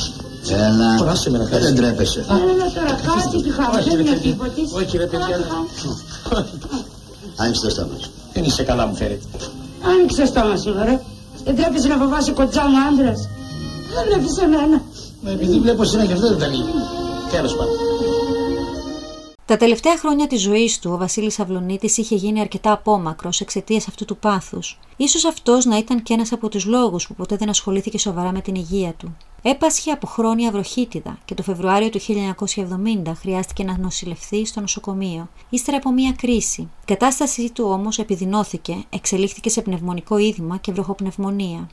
Έλα. 0.48 0.96
Φωνάσαι 0.98 1.30
με 1.30 1.38
να 1.38 1.44
Ε, 1.44 1.46
κάνεις. 1.50 1.64
Δεν 1.66 1.74
τρέπεσαι. 1.76 2.24
Έλα 2.28 2.66
τώρα, 2.74 2.92
κάτσε 3.06 3.42
τη 3.42 3.50
χαρά, 3.50 3.78
Όχι, 3.78 3.88
δεν 3.88 3.96
ρε 3.96 4.02
είναι 4.02 4.10
παιδί. 4.10 4.22
τίποτης. 4.28 4.72
Όχι 4.72 4.96
ρε 4.96 5.06
παιδιά. 5.06 5.36
Άνοιξε 7.36 7.60
το 7.64 7.70
στόμα 7.70 7.96
σου. 8.02 8.10
Δεν 8.32 8.44
είσαι 8.44 8.62
καλά 8.62 8.86
μου 8.86 8.94
φαίνεται. 8.94 9.26
Άνοιξε 9.90 10.20
το 10.20 10.26
στόμα 10.26 10.56
σου, 10.56 10.72
ρε. 10.84 11.00
Δεν 11.44 11.56
τρέπεσαι 11.56 11.88
να 11.88 11.96
φοβάσαι 11.96 12.32
κοτσά 12.32 12.62
μου 12.70 12.78
άντρας. 12.88 13.20
Δεν 13.94 14.02
βλέπεις 14.08 14.36
εμένα. 14.44 14.78
Μα 15.22 15.30
επειδή 15.30 15.58
βλέπω 15.64 15.82
εσένα 15.82 16.04
και 16.06 16.12
αυτό 16.12 16.28
δεν 16.28 16.38
τα 16.38 16.46
λύγει. 16.46 16.72
Τέλος 17.32 17.52
πάντων. 17.56 17.74
Τα 19.52 19.58
τελευταία 19.58 19.98
χρόνια 19.98 20.26
της 20.26 20.40
ζωής 20.40 20.78
του, 20.78 20.90
ο 20.92 20.96
Βασίλης 20.96 21.40
Αυλονίτης 21.40 21.98
είχε 21.98 22.14
γίνει 22.14 22.40
αρκετά 22.40 22.72
απόμακρος 22.72 23.40
εξαιτίας 23.40 23.88
αυτού 23.88 24.04
του 24.04 24.16
πάθους. 24.16 24.78
Ίσως 24.96 25.24
αυτός 25.24 25.64
να 25.64 25.76
ήταν 25.76 26.02
και 26.02 26.12
ένας 26.12 26.32
από 26.32 26.48
τους 26.48 26.64
λόγους 26.64 27.06
που 27.06 27.14
ποτέ 27.14 27.36
δεν 27.36 27.48
ασχολήθηκε 27.48 27.98
σοβαρά 27.98 28.32
με 28.32 28.40
την 28.40 28.54
υγεία 28.54 28.92
του. 28.92 29.16
Έπασχε 29.42 29.90
από 29.90 30.06
χρόνια 30.06 30.50
βροχίτιδα 30.50 31.18
και 31.24 31.34
το 31.34 31.42
Φεβρουάριο 31.42 31.88
του 31.88 32.00
1970 32.00 33.12
χρειάστηκε 33.20 33.64
να 33.64 33.78
νοσηλευθεί 33.78 34.46
στο 34.46 34.60
νοσοκομείο, 34.60 35.28
ύστερα 35.50 35.76
από 35.76 35.92
μία 35.92 36.14
κρίση. 36.16 36.60
Η 36.60 36.84
κατάστασή 36.84 37.52
του 37.52 37.64
όμως 37.68 37.98
επιδεινώθηκε, 37.98 38.84
εξελίχθηκε 38.90 39.48
σε 39.50 39.62
πνευμονικό 39.62 40.18
είδημα 40.18 40.56
και 40.56 40.72
βροχοπνευμονία. 40.72 41.68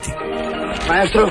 Μαέστρο, 0.88 1.28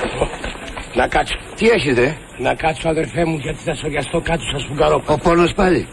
να 0.95 1.07
κάτσω. 1.07 1.35
Τι 1.55 1.67
έχεις 1.67 1.95
δε; 1.95 2.11
Να 2.39 2.55
κάτσω 2.55 2.89
αδερφέ 2.89 3.25
μου 3.25 3.37
γιατί 3.37 3.59
θα 3.63 3.75
σοριαστώ 3.75 4.21
κάτω 4.21 4.43
στα 4.49 4.59
σπουγγαρό. 4.59 5.03
Ο 5.07 5.17
πόνος 5.17 5.53
πάλι. 5.53 5.87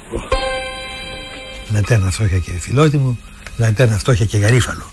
Λατέρνα 1.72 2.10
φτώχεια 2.10 2.38
και 2.38 2.50
φιλότιμο, 2.50 3.18
λατέρνα 3.56 3.98
φτώχεια 3.98 4.24
και 4.24 4.38
γαρίφαλο. 4.38 4.90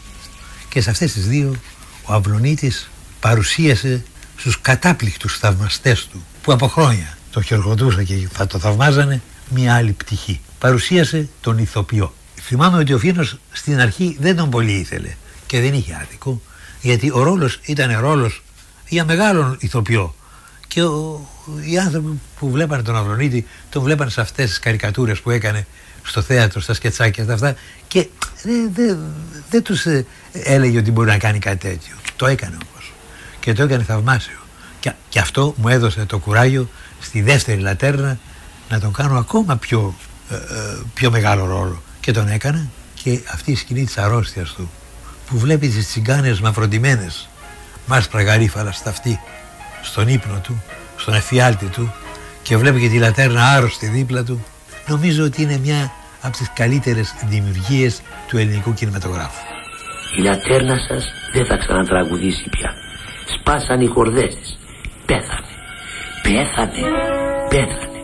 Και 0.69 0.81
σε 0.81 0.89
αυτές 0.89 1.13
τις 1.13 1.27
δύο 1.27 1.55
ο 2.03 2.13
Αυλονίτης 2.13 2.89
παρουσίασε 3.19 4.03
στους 4.38 4.62
κατάπληκτους 4.62 5.38
θαυμαστές 5.38 6.07
του 6.07 6.25
που 6.41 6.51
από 6.51 6.67
χρόνια 6.67 7.17
το 7.31 7.41
χειροκροτούσαν 7.41 8.05
και 8.05 8.27
θα 8.31 8.47
το 8.47 8.59
θαυμάζανε 8.59 9.21
μια 9.49 9.75
άλλη 9.75 9.91
πτυχή. 9.91 10.41
Παρουσίασε 10.59 11.29
τον 11.41 11.57
ηθοποιό. 11.57 12.13
Θυμάμαι 12.41 12.77
ότι 12.77 12.93
ο 12.93 12.99
Φίνος 12.99 13.38
στην 13.51 13.79
αρχή 13.79 14.17
δεν 14.19 14.36
τον 14.36 14.49
πολύ 14.49 14.71
ήθελε 14.71 15.15
και 15.45 15.59
δεν 15.59 15.73
είχε 15.73 15.97
άδικο 16.01 16.41
γιατί 16.81 17.12
ο 17.13 17.23
ρόλος 17.23 17.59
ήταν 17.63 17.99
ρόλος 17.99 18.43
για 18.88 19.05
μεγάλον 19.05 19.57
ηθοποιό 19.59 20.15
και 20.67 20.83
ο, 20.83 21.27
οι 21.69 21.77
άνθρωποι 21.77 22.19
που 22.39 22.51
βλέπανε 22.51 22.81
τον 22.81 22.95
Αυλονίτη 22.95 23.47
τον 23.69 23.83
βλέπανε 23.83 24.09
σε 24.09 24.21
αυτές 24.21 24.49
τις 24.49 24.59
καρικατούρες 24.59 25.19
που 25.19 25.29
έκανε 25.29 25.67
στο 26.03 26.21
θέατρο, 26.21 26.61
στα 26.61 26.73
σκετσάκια 26.73 27.23
στα 27.23 27.33
αυτά 27.33 27.55
και 27.87 28.07
δεν 28.43 28.71
δε, 28.73 28.95
δε 29.49 29.61
τους 29.61 29.85
ε, 29.85 30.05
έλεγε 30.31 30.77
ότι 30.77 30.91
μπορεί 30.91 31.09
να 31.09 31.17
κάνει 31.17 31.39
κάτι 31.39 31.57
τέτοιο. 31.57 31.95
Το 32.15 32.25
έκανε 32.25 32.55
όμως 32.55 32.93
και 33.39 33.53
το 33.53 33.63
έκανε 33.63 33.83
θαυμάσιο. 33.83 34.37
Και, 34.79 34.91
και 35.09 35.19
αυτό 35.19 35.53
μου 35.57 35.67
έδωσε 35.67 36.05
το 36.05 36.17
κουράγιο 36.17 36.69
στη 36.99 37.21
δεύτερη 37.21 37.61
λατέρνα 37.61 38.17
να 38.69 38.79
τον 38.79 38.93
κάνω 38.93 39.17
ακόμα 39.17 39.57
πιο, 39.57 39.95
ε, 40.29 40.35
ε, 40.35 40.39
πιο 40.93 41.11
μεγάλο 41.11 41.45
ρόλο. 41.45 41.81
Και 41.99 42.11
τον 42.11 42.27
έκανα 42.27 42.67
και 43.03 43.19
αυτή 43.33 43.51
η 43.51 43.55
σκηνή 43.55 43.85
της 43.85 43.97
αρρώστιας 43.97 44.53
του 44.53 44.69
που 45.27 45.37
βλέπει 45.37 45.67
τις 45.67 45.87
τσιγκάνες 45.87 46.39
μαυροντημένες 46.39 47.29
μάσπρα 47.85 48.23
γαρίφαλα 48.23 48.71
στα 48.71 48.89
αυτή, 48.89 49.19
στον 49.81 50.07
ύπνο 50.07 50.39
του, 50.43 50.63
στον 50.97 51.13
εφιάλτη 51.13 51.65
του 51.65 51.93
και 52.43 52.57
βλέπει 52.57 52.79
και 52.79 52.89
τη 52.89 52.97
λατέρνα 52.97 53.47
άρρωστη 53.47 53.87
δίπλα 53.87 54.23
του 54.23 54.45
νομίζω 54.88 55.24
ότι 55.24 55.41
είναι 55.41 55.58
μια 55.58 55.91
από 56.22 56.38
τις 56.38 56.52
καλύτερες 56.56 57.13
δημιουργίες 57.26 58.02
του 58.28 58.38
ελληνικού 58.38 58.74
κινηματογράφου. 58.74 59.41
Η 60.17 60.22
λατέρνα 60.22 60.78
σας 60.88 61.13
δεν 61.34 61.46
θα 61.46 61.58
ξανατραγουδήσει 61.58 62.50
πια. 62.50 62.74
Σπάσαν 63.26 63.82
οι 63.82 63.88
χορδές 63.88 64.36
της. 64.36 64.58
Πέθανε. 65.06 65.48
Πέθανε. 66.24 66.88
Πέθανε. 67.50 68.02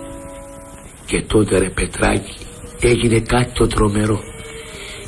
Και 1.06 1.22
τότε 1.22 1.58
ρε 1.58 1.70
Πετράκη 1.70 2.38
έγινε 2.80 3.20
κάτι 3.20 3.52
το 3.54 3.68
τρομερό. 3.68 4.20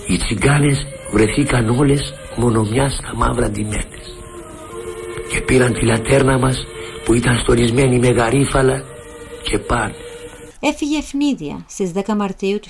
Οι 0.07 0.17
τσιγκάνες 0.17 0.85
βρεθήκαν 1.13 1.69
όλες 1.69 2.13
μόνο 2.35 2.63
μιας 2.63 2.93
στα 2.93 3.15
μαύρα 3.15 3.49
ντυμένες. 3.49 4.05
Και 5.29 5.41
πήραν 5.41 5.73
τη 5.73 5.85
λατέρνα 5.85 6.37
μας 6.37 6.65
που 7.05 7.13
ήταν 7.13 7.39
στολισμένη 7.39 7.99
με 7.99 8.07
γαρίφαλα 8.07 8.83
και 9.43 9.57
πάνε. 9.57 9.95
Έφυγε 10.63 10.97
ευνίδια 10.97 11.65
στις 11.67 11.91
10 11.95 12.15
Μαρτίου 12.17 12.59
του 12.59 12.69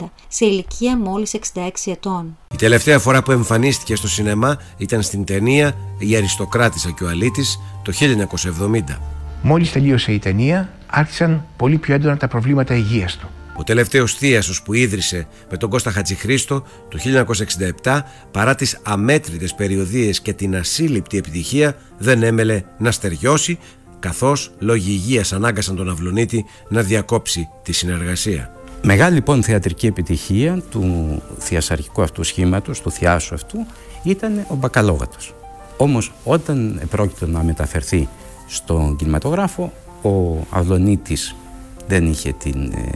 1970 0.00 0.10
σε 0.28 0.46
ηλικία 0.46 0.96
μόλις 0.96 1.36
66 1.54 1.70
ετών. 1.86 2.36
Η 2.52 2.56
τελευταία 2.56 2.98
φορά 2.98 3.22
που 3.22 3.30
εμφανίστηκε 3.30 3.94
στο 3.94 4.08
σινεμά 4.08 4.58
ήταν 4.76 5.02
στην 5.02 5.24
ταινία 5.24 5.76
«Η 5.98 6.16
Αριστοκράτησα 6.16 6.90
και 6.90 7.04
ο 7.04 7.08
Αλήτης» 7.08 7.58
το 7.82 7.92
1970. 7.92 8.98
Μόλις 9.42 9.72
τελείωσε 9.72 10.12
η 10.12 10.18
ταινία, 10.18 10.72
άρχισαν 10.86 11.46
πολύ 11.56 11.78
πιο 11.78 11.94
έντονα 11.94 12.16
τα 12.16 12.28
προβλήματα 12.28 12.74
υγείας 12.74 13.16
του. 13.16 13.28
Ο 13.60 13.62
τελευταίος 13.62 14.14
θείασος 14.14 14.62
που 14.62 14.74
ίδρυσε 14.74 15.26
με 15.50 15.56
τον 15.56 15.70
Κώστα 15.70 15.90
Χατζηχρήστο 15.90 16.64
το 16.88 16.98
1967 17.82 18.00
παρά 18.30 18.54
τις 18.54 18.80
αμέτρητες 18.82 19.54
περιοδίες 19.54 20.20
και 20.20 20.32
την 20.32 20.56
ασύλληπτη 20.56 21.18
επιτυχία 21.18 21.76
δεν 21.98 22.22
έμελε 22.22 22.62
να 22.78 22.90
στεριώσει 22.90 23.58
καθώς 24.00 24.50
λόγοι 24.58 24.90
υγείας 24.90 25.32
ανάγκασαν 25.32 25.76
τον 25.76 25.90
Αυλονίτη 25.90 26.44
να 26.68 26.82
διακόψει 26.82 27.48
τη 27.62 27.72
συνεργασία. 27.72 28.54
Μεγάλη 28.82 29.14
λοιπόν 29.14 29.42
θεατρική 29.42 29.86
επιτυχία 29.86 30.62
του 30.70 31.22
θειασαρχικού 31.38 32.02
αυτού 32.02 32.22
σχήματος, 32.22 32.80
του 32.80 32.90
θειάσου 32.90 33.34
αυτού, 33.34 33.66
ήταν 34.02 34.44
ο 34.48 34.54
Μπακαλόγατος. 34.54 35.34
Όμως 35.76 36.12
όταν 36.24 36.80
πρόκειται 36.90 37.26
να 37.26 37.42
μεταφερθεί 37.42 38.08
στον 38.46 38.96
κινηματογράφο, 38.96 39.72
ο 40.02 40.46
Αυλονίτης 40.50 41.34
δεν 41.88 42.06
είχε 42.06 42.32
την 42.32 42.72
ε, 42.72 42.90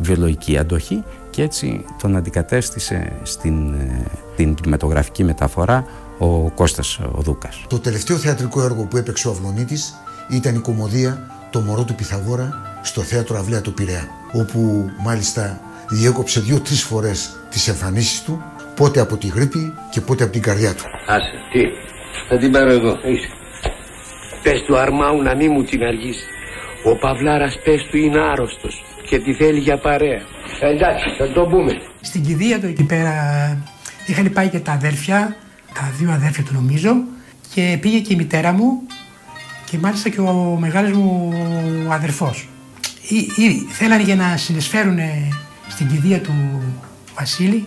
βιολογική 0.00 0.58
αντοχή 0.58 1.02
και 1.30 1.42
έτσι 1.42 1.84
τον 2.02 2.16
αντικατέστησε 2.16 3.12
στην 3.22 3.74
ε, 3.74 4.04
την 4.36 4.54
κινηματογραφική 4.54 5.24
μεταφορά 5.24 5.86
ο 6.18 6.50
Κώστας 6.50 6.98
ο 6.98 7.20
Δούκας. 7.20 7.64
Το 7.68 7.78
τελευταίο 7.78 8.16
θεατρικό 8.16 8.62
έργο 8.62 8.84
που 8.84 8.96
έπαιξε 8.96 9.28
ο 9.28 9.30
Αυλονίτης 9.30 9.94
ήταν 10.30 10.54
η 10.54 10.58
κομμωδία 10.58 11.30
«Το 11.50 11.60
μωρό 11.60 11.84
του 11.84 11.94
Πυθαγόρα» 11.94 12.52
στο 12.82 13.00
θέατρο 13.00 13.38
Αυλαία 13.38 13.60
του 13.60 13.74
Πειραιά, 13.74 14.08
όπου 14.32 14.90
μάλιστα 14.98 15.60
διέκοψε 15.88 16.40
δύο-τρεις 16.40 16.82
φορές 16.82 17.36
τις 17.50 17.68
εμφανίσεις 17.68 18.22
του, 18.22 18.42
πότε 18.76 19.00
από 19.00 19.16
τη 19.16 19.26
γρήπη 19.26 19.72
και 19.90 20.00
πότε 20.00 20.22
από 20.24 20.32
την 20.32 20.42
καρδιά 20.42 20.74
του. 20.74 20.82
Άσε, 21.06 21.32
τι, 21.52 21.62
θα 22.28 22.38
την 22.38 22.52
πάρω 22.52 22.70
εγώ. 22.70 22.90
Είσαι. 22.90 23.28
Πες 24.42 24.62
του 24.66 24.78
Αρμάου 24.78 25.22
να 25.22 25.34
μη 25.34 25.48
μου 25.48 25.62
την 25.62 25.82
αργήσει. 25.82 26.24
Ο 26.84 26.98
Παυλάρας 26.98 27.58
πες 27.64 27.82
του 27.90 27.96
είναι 27.96 28.20
άρρωστος 28.20 28.84
και 29.08 29.18
τη 29.18 29.34
θέλει 29.34 29.58
για 29.58 29.78
παρέα. 29.78 30.20
Εντάξει, 30.60 31.04
θα 31.18 31.32
το 31.32 31.46
πούμε. 31.46 31.72
Στην 32.00 32.22
κηδεία 32.22 32.60
του 32.60 32.66
εκεί 32.66 32.84
πέρα 32.84 33.12
είχαν 34.06 34.32
πάει 34.32 34.48
και 34.48 34.60
τα 34.60 34.72
αδέρφια, 34.72 35.36
τα 35.74 35.92
δύο 35.98 36.12
αδέρφια 36.12 36.44
του 36.44 36.54
νομίζω, 36.54 36.96
και 37.54 37.78
πήγε 37.80 37.98
και 37.98 38.12
η 38.12 38.16
μητέρα 38.16 38.52
μου 38.52 38.82
και 39.70 39.78
μάλιστα 39.78 40.08
και 40.08 40.20
ο 40.20 40.56
μεγάλος 40.60 40.92
μου 40.92 41.32
αδερφός. 41.90 42.48
Ή, 43.08 43.16
ή, 43.16 43.66
θέλανε 43.70 44.02
για 44.02 44.16
να 44.16 44.36
συνεισφέρουν 44.36 44.98
στην 45.68 45.88
κηδεία 45.88 46.20
του 46.20 46.32
Βασίλη, 47.18 47.66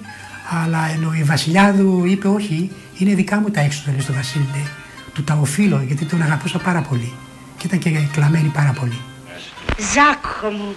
αλλά 0.64 0.90
ενώ 0.90 1.14
η 1.14 1.24
Βασιλιάδου 1.24 2.06
είπε 2.06 2.28
όχι, 2.28 2.72
είναι 2.98 3.14
δικά 3.14 3.40
μου 3.40 3.50
τα 3.50 3.62
έξοδα 3.62 3.92
λέει, 3.92 4.02
στο 4.02 4.14
Βασίλη, 4.14 4.48
λέει. 4.54 4.68
του 5.14 5.24
τα 5.24 5.38
οφείλω 5.42 5.84
γιατί 5.88 6.06
τον 6.06 6.22
αγαπούσα 6.22 6.58
πάρα 6.58 6.82
πολύ 6.82 7.14
και 7.58 7.68
ήταν 7.68 7.80
και 7.80 7.90
κλαμμένη 8.12 8.52
πάρα 8.54 8.76
πολύ. 8.80 9.02
Ζάκο 9.78 10.50
μου, 10.50 10.76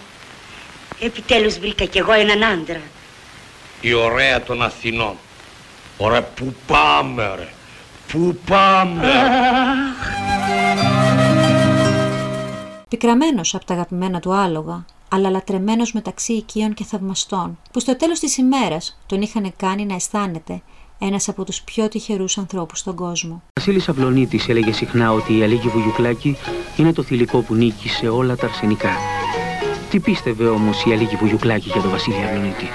επιτέλους 1.00 1.58
βρήκα 1.58 1.84
κι 1.84 1.98
εγώ 1.98 2.12
έναν 2.12 2.44
άντρα. 2.44 2.80
Η 3.80 3.92
ωραία 3.92 4.42
των 4.42 4.62
Αθηνών. 4.62 5.16
Ωραία, 6.02 6.22
πού 6.22 6.54
πάμε 6.66 7.34
ρε; 7.36 7.48
Πού 8.12 8.38
πάμε. 8.46 9.06
Πικραμένος 12.88 13.54
από 13.54 13.64
τα 13.64 13.74
αγαπημένα 13.74 14.20
του 14.20 14.34
άλογα, 14.34 14.84
αλλά 15.08 15.30
λατρεμένος 15.30 15.92
μεταξύ 15.92 16.32
οικείων 16.32 16.74
και 16.74 16.84
θαυμαστών, 16.84 17.58
που 17.72 17.80
στο 17.80 17.96
τέλος 17.96 18.18
της 18.18 18.36
ημέρας 18.36 19.00
τον 19.06 19.22
είχαν 19.22 19.52
κάνει 19.56 19.84
να 19.86 19.94
αισθάνεται 19.94 20.62
ένας 20.98 21.28
από 21.28 21.44
τους 21.44 21.62
πιο 21.62 21.88
τυχερούς 21.88 22.38
ανθρώπους 22.38 22.78
στον 22.78 22.94
κόσμο. 22.94 23.42
Ο 23.46 23.50
Βασίλης 23.54 23.88
Αυλονίτης 23.88 24.48
έλεγε 24.48 24.72
συχνά 24.72 25.12
ότι 25.12 25.36
η 25.36 25.42
Αλίκη 25.42 25.68
Βουγιουκλάκη 25.68 26.36
είναι 26.76 26.92
το 26.92 27.02
θηλυκό 27.02 27.40
που 27.40 27.54
νίκη 27.54 27.88
σε 27.88 28.08
όλα 28.08 28.36
τα 28.36 28.46
αρσενικά. 28.46 28.90
Τι 29.90 30.00
πίστευε 30.00 30.48
όμως 30.48 30.84
η 30.84 30.92
Αλίκη 30.92 31.16
Βουγιουκλάκη 31.16 31.68
για 31.72 31.80
τον 31.80 31.90
Βασίλη 31.90 32.22
Αυλονίτη; 32.24 32.68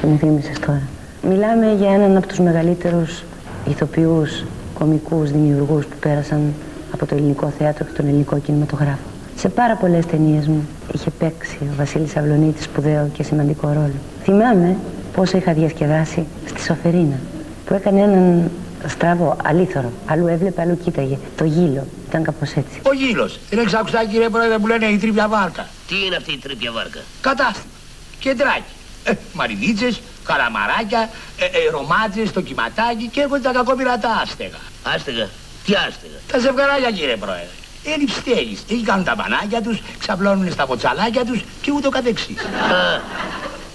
Τι 0.00 0.06
μου 0.06 0.18
θύμισες 0.18 0.58
τώρα. 0.58 0.88
Μιλάμε 1.22 1.74
για 1.78 1.90
έναν 1.92 2.16
από 2.16 2.26
τους 2.26 2.38
μεγαλύτερους 2.38 3.22
ηθοποιούς, 3.68 4.44
κομικούς, 4.78 5.30
δημιουργούς 5.30 5.86
που 5.86 5.96
πέρασαν 6.00 6.54
από 6.92 7.06
το 7.06 7.14
ελληνικό 7.14 7.52
θέατρο 7.58 7.84
και 7.84 7.92
τον 7.92 8.06
ελληνικό 8.06 8.38
κινηματογράφο. 8.38 8.98
Σε 9.36 9.48
πάρα 9.48 9.76
πολλές 9.76 10.06
ταινίες 10.06 10.46
μου 10.46 10.68
είχε 10.94 11.10
παίξει 11.10 11.58
ο 11.62 11.74
Βασίλης 11.76 12.16
Αυλονίτης 12.16 12.64
σπουδαίο 12.64 13.10
και 13.12 13.22
σημαντικό 13.22 13.66
ρόλο. 13.68 13.94
Θυμάμαι 14.22 14.76
πόσο 15.14 15.36
είχα 15.36 15.52
διασκεδάσει 15.52 16.26
στη 16.46 16.62
Σοφερίνα, 16.62 17.18
που 17.66 17.74
έκανε 17.74 18.00
έναν 18.00 18.50
στραβό, 18.86 19.36
αλήθωρο. 19.44 19.92
Αλλού 20.06 20.26
έβλεπε, 20.26 20.60
αλλού 20.60 20.78
κοίταγε. 20.84 21.18
Το 21.36 21.44
γύλο. 21.44 21.86
Ήταν 22.08 22.22
κάπως 22.22 22.50
έτσι. 22.52 22.80
Ο 22.82 22.92
γύλος. 22.92 23.38
Δεν 23.50 23.58
έχεις 23.58 23.74
άκουσα 23.74 24.04
κύριε 24.04 24.28
Πρόεδρε 24.28 24.58
που 24.58 24.66
λένε 24.66 24.86
η 24.86 24.96
τρίπια 24.96 25.28
βάρκα. 25.28 25.66
Τι 25.88 25.94
είναι 26.06 26.16
αυτή 26.16 26.32
η 26.32 26.38
τρίπια 26.38 26.72
βάρκα; 26.72 27.00
Κατάστημα. 27.20 27.72
Κεντράκι. 28.18 28.72
Ε, 29.04 29.12
μαρινίτσες, 29.32 30.00
καλαμαράκια, 30.26 31.10
ε, 31.38 31.44
ε, 31.44 31.70
ρομάτζες, 31.70 32.32
το 32.32 32.40
κυματάκι 32.40 33.06
και 33.12 33.20
έρχονται 33.20 33.40
τα 33.48 33.52
κακόπειρα 33.52 33.98
τα 33.98 34.10
άστεγα. 34.22 34.60
Άστεγα. 34.94 35.28
Τι 35.64 35.72
άστεγα; 35.74 36.18
Τα 36.32 36.38
ζευγαράκια 36.38 36.90
κύριε 36.90 37.16
Πρόεδρε. 37.16 37.54
Έλλειψη 37.94 38.20
θέλεις. 38.20 38.60
Εκεί 38.70 38.82
κάνουν 38.82 39.04
τα 39.04 39.14
μπανάκια 39.14 39.60
τους, 39.62 39.78
ξαπλώνουν 39.98 40.52
στα 40.52 40.66
ποτσαλάκια 40.66 41.24
τους 41.24 41.40
και 41.62 41.70
ούτω 41.76 41.88
καθεξής. 41.88 42.38
Α, 42.38 43.00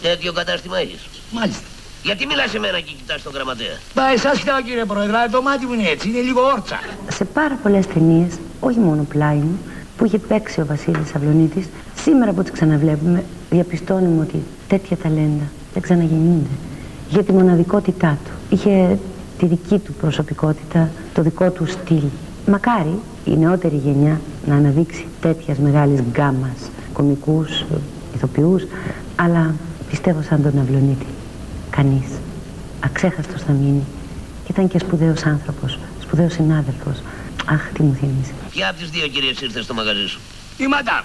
τέτοιο 0.02 0.34
κατάστημα 0.34 0.78
έχεις. 0.78 1.02
Μάλιστα. 1.32 1.64
Γιατί 2.04 2.26
μιλάς 2.26 2.50
σε 2.50 2.60
μένα 2.60 2.80
και 2.80 2.92
κοιτάς 2.98 3.22
τον 3.22 3.34
γραμματέα; 3.34 3.78
Μα 3.96 4.12
εσάς 4.12 4.38
κοιτάω 4.38 4.62
κύριε 4.62 4.86
Πρόεδρε, 4.86 5.18
αλλά 5.18 5.30
το 5.30 5.42
μάτι 5.42 5.66
μου 5.66 5.74
είναι 5.74 5.88
έτσι, 5.88 6.08
είναι 6.10 6.20
λίγο 6.20 6.42
όρτσα. 6.42 6.80
Σε 7.12 7.26
πάρα 7.26 7.56
πολλές 7.64 7.88
ταινίες, 7.88 8.34
όχι 8.60 8.80
μόνο 8.80 9.04
πλάι 9.04 9.36
μου, 9.36 9.60
που 9.98 10.06
είχε 10.06 10.18
παίξει 10.18 10.62
ο 10.62 10.66
Βασίλης 10.66 11.16
Αυλονίτη, 11.16 11.70
σήμερα 11.96 12.32
που 12.32 12.42
τις 12.42 12.52
ξαναβλέπουμε, 12.52 13.24
διαπιστώνουμε 13.50 14.22
ότι 14.22 14.44
τέτοια 14.68 14.98
ταλέντα 14.98 15.44
δεν 15.74 15.82
ξαναγεννιούνται. 15.82 16.56
Για 17.10 17.24
τη 17.24 17.32
μοναδικότητά 17.32 18.18
του. 18.26 18.56
Είχε 18.56 19.00
τη 19.38 19.46
δική 19.46 19.80
του 19.80 19.94
προσωπικότητα, 19.94 20.90
το 21.14 21.22
δικό 21.22 21.50
του 21.50 21.66
στυλ. 21.66 22.04
Μακάρι 22.48 23.00
η 23.26 23.38
νεότερη 23.38 23.76
γενιά 23.76 24.22
να 24.46 24.56
αναδείξει 24.56 25.06
τέτοιας 25.22 25.58
μεγάλης 25.58 26.02
γκάμας 26.02 26.70
κομικούς, 26.94 27.66
ηθοποιούς, 28.16 28.64
αλλά 29.16 29.56
πιστεύω 29.90 30.22
σαν 30.22 30.42
τον 30.44 30.60
Αυλονίτη. 30.60 31.06
Κανείς. 31.70 32.08
Αξέχαστος 32.80 33.42
θα 33.42 33.52
μείνει. 33.52 33.84
Και 34.46 34.52
ήταν 34.52 34.68
και 34.68 34.80
σπουδαίος 34.80 35.24
άνθρωπος, 35.24 35.80
σπουδαίος 36.02 36.34
συνάδελφος. 36.34 37.02
Αχ, 37.46 37.70
τι 37.74 37.84
μου 37.84 37.94
θυμίζει. 37.94 38.34
Ποια 38.52 38.70
από 38.70 38.80
τις 38.80 38.90
δύο 38.90 39.08
κυρίες 39.08 39.42
ήρθε 39.42 39.62
στο 39.62 39.74
μαγαζί 39.74 40.08
σου; 40.08 40.20
Η 40.58 40.68
μαντάμ. 40.68 41.04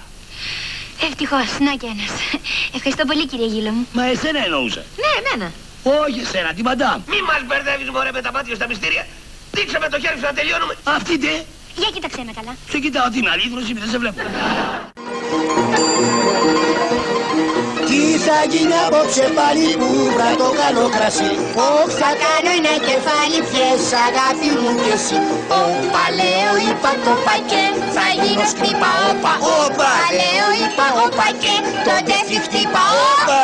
Ευτυχώς, 1.02 1.58
να 1.66 1.72
κι 1.80 1.86
ένας. 1.94 2.10
Ευχαριστώ 2.74 3.04
πολύ 3.04 3.26
κύριε 3.26 3.46
Γύλο 3.46 3.70
μου. 3.70 3.86
Μα 3.92 4.04
εσένα 4.04 4.44
εννοούσα. 4.44 4.82
Ναι, 5.02 5.10
εμένα. 5.20 5.52
Όχι 6.04 6.20
εσένα, 6.20 6.52
τη 6.54 6.62
μαντάμ. 6.62 7.00
Μη 7.06 7.20
μας 7.22 7.42
μπερδεύεις 7.46 7.90
μωρέ 7.90 8.12
με 8.12 8.20
τα 8.20 8.32
μάτια 8.32 8.54
στα 8.54 8.66
μυστήρια. 8.66 9.06
Δείξε 9.52 9.78
με 9.78 9.88
το 9.88 10.00
χέρι 10.00 10.16
σου 10.18 10.26
να 10.30 10.32
τελειώνουμε. 10.32 10.74
Αυτή 10.84 11.18
τε. 11.18 11.32
Για 11.76 11.90
κοίταξε 11.94 12.22
με 12.26 12.32
καλά. 12.32 12.56
Σε 12.70 12.78
κοιτάω 12.78 13.08
την 13.08 13.28
αλήθρωση, 13.28 13.72
δεν 13.72 13.88
σε 13.90 13.98
βλέπω. 13.98 14.20
Τι 17.88 18.00
θα 18.26 18.38
γίνει 18.52 18.76
απόψε 18.86 19.26
πάλι 19.38 19.66
που 19.80 19.88
βρά 20.14 20.30
το 20.42 20.48
καλό 20.60 20.86
κρασί. 20.94 21.32
Ωχ 21.70 21.88
θα 22.00 22.10
κάνω 22.22 22.50
ένα 22.58 22.74
κεφάλι 22.88 23.38
πιες 23.48 23.84
αγάπη 24.06 24.48
μου 24.60 24.70
και 24.80 24.90
εσύ. 24.96 25.18
Όπα 25.62 26.04
λέω 26.18 26.54
είπα 26.68 26.92
το 27.04 27.12
πακέ 27.26 27.64
θα 27.96 28.06
γίνω 28.20 28.46
σκρίπα 28.52 28.90
όπα. 29.10 29.32
Όπα. 29.62 29.92
Λέω 30.18 30.48
είπα 30.62 30.86
όπα 31.04 31.26
και 31.42 31.54
τότε 31.86 32.14
φι 32.26 32.36
χτύπα 32.44 32.84
όπα. 33.10 33.40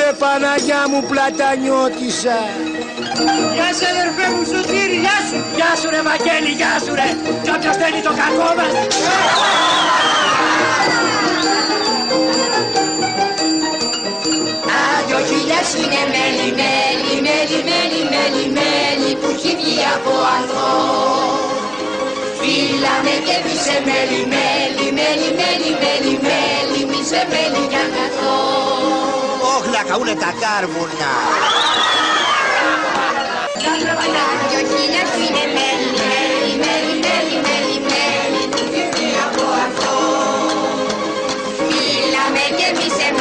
Ρε 0.00 0.10
Παναγιά 0.20 0.82
μου 0.90 1.00
πλατανιώτησα. 1.10 2.38
Γεια 3.56 3.68
σου 3.76 3.86
αδερφέ 3.92 4.26
μου 4.32 4.42
Σωτήρη, 4.50 4.98
γεια 5.04 5.18
σου. 5.28 5.38
Γεια 5.58 5.70
σου 5.78 5.86
ρε 5.94 6.00
Βαγγέλη, 6.08 6.52
γεια 6.60 6.74
σου 6.84 6.92
ρε. 7.00 7.08
Κι 7.44 7.50
όποιος 7.56 7.76
θέλει 7.80 8.00
το 8.06 8.12
κακό 8.20 8.50
μας. 8.58 8.72
Άδειο 12.18 12.46
χίλιας 12.48 12.77
είναι 15.76 16.02
μέλι, 16.12 16.48
μέλι, 16.60 17.14
μέλι, 17.26 17.58
μέλι, 17.68 18.02
μέλι, 18.12 18.44
μέλι 18.56 19.10
που 19.20 19.28
έχει 19.34 19.52
βγει 19.58 19.78
από 19.94 20.12
ανθρό. 20.34 20.76
Φύλαμε 22.38 23.14
και 23.26 23.36
πήσε 23.44 23.76
μέλι, 23.88 24.22
μέλι, 24.32 24.86
μέλι, 24.98 25.28
μέλι, 25.38 25.70
μέλι, 25.82 26.14
μέλι, 26.26 26.80
μη 26.90 27.00
μέλι 27.32 27.62
κι 27.70 27.78
αν. 27.82 27.90
Όχλα 29.56 29.82
καούνε 29.88 30.14
τα 30.14 30.30
κάρβουνα. 30.42 31.12
Το 33.64 33.72
τροπανάκι 33.82 34.54
ο 34.56 34.62
είναι 35.24 35.44
μέλι, 35.56 35.90
μέλι, 36.10 36.52
μέλι, 36.62 36.94
μέλι, 37.04 37.36
μέλι, 37.46 37.76
μέλι 37.90 38.42
που 38.50 38.58
έχει 38.64 38.82
βγει 38.92 39.10
από 39.26 39.44
ανθρό. 39.62 40.00
Φύλαμε 41.58 42.44
και 42.58 42.68
πήσε 42.78 43.08
μέλι, 43.16 43.17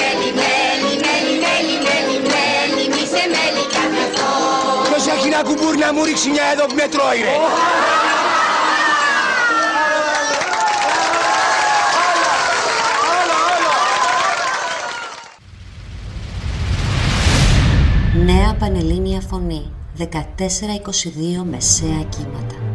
ένα 5.40 5.50
κουμπούρι 5.50 5.78
να 5.78 5.94
μου 5.94 6.04
ρίξει 6.04 6.30
μια 6.30 6.44
εδώ 6.54 6.66
που 6.66 6.74
με 6.74 6.88
τρώει 6.88 7.22
ρε. 7.22 7.36
Νέα 18.26 18.56
Πανελλήνια 18.60 19.22
Φωνή 19.22 19.72
1422 19.98 20.04
Μεσαία 21.44 22.04
Κύματα 22.10 22.67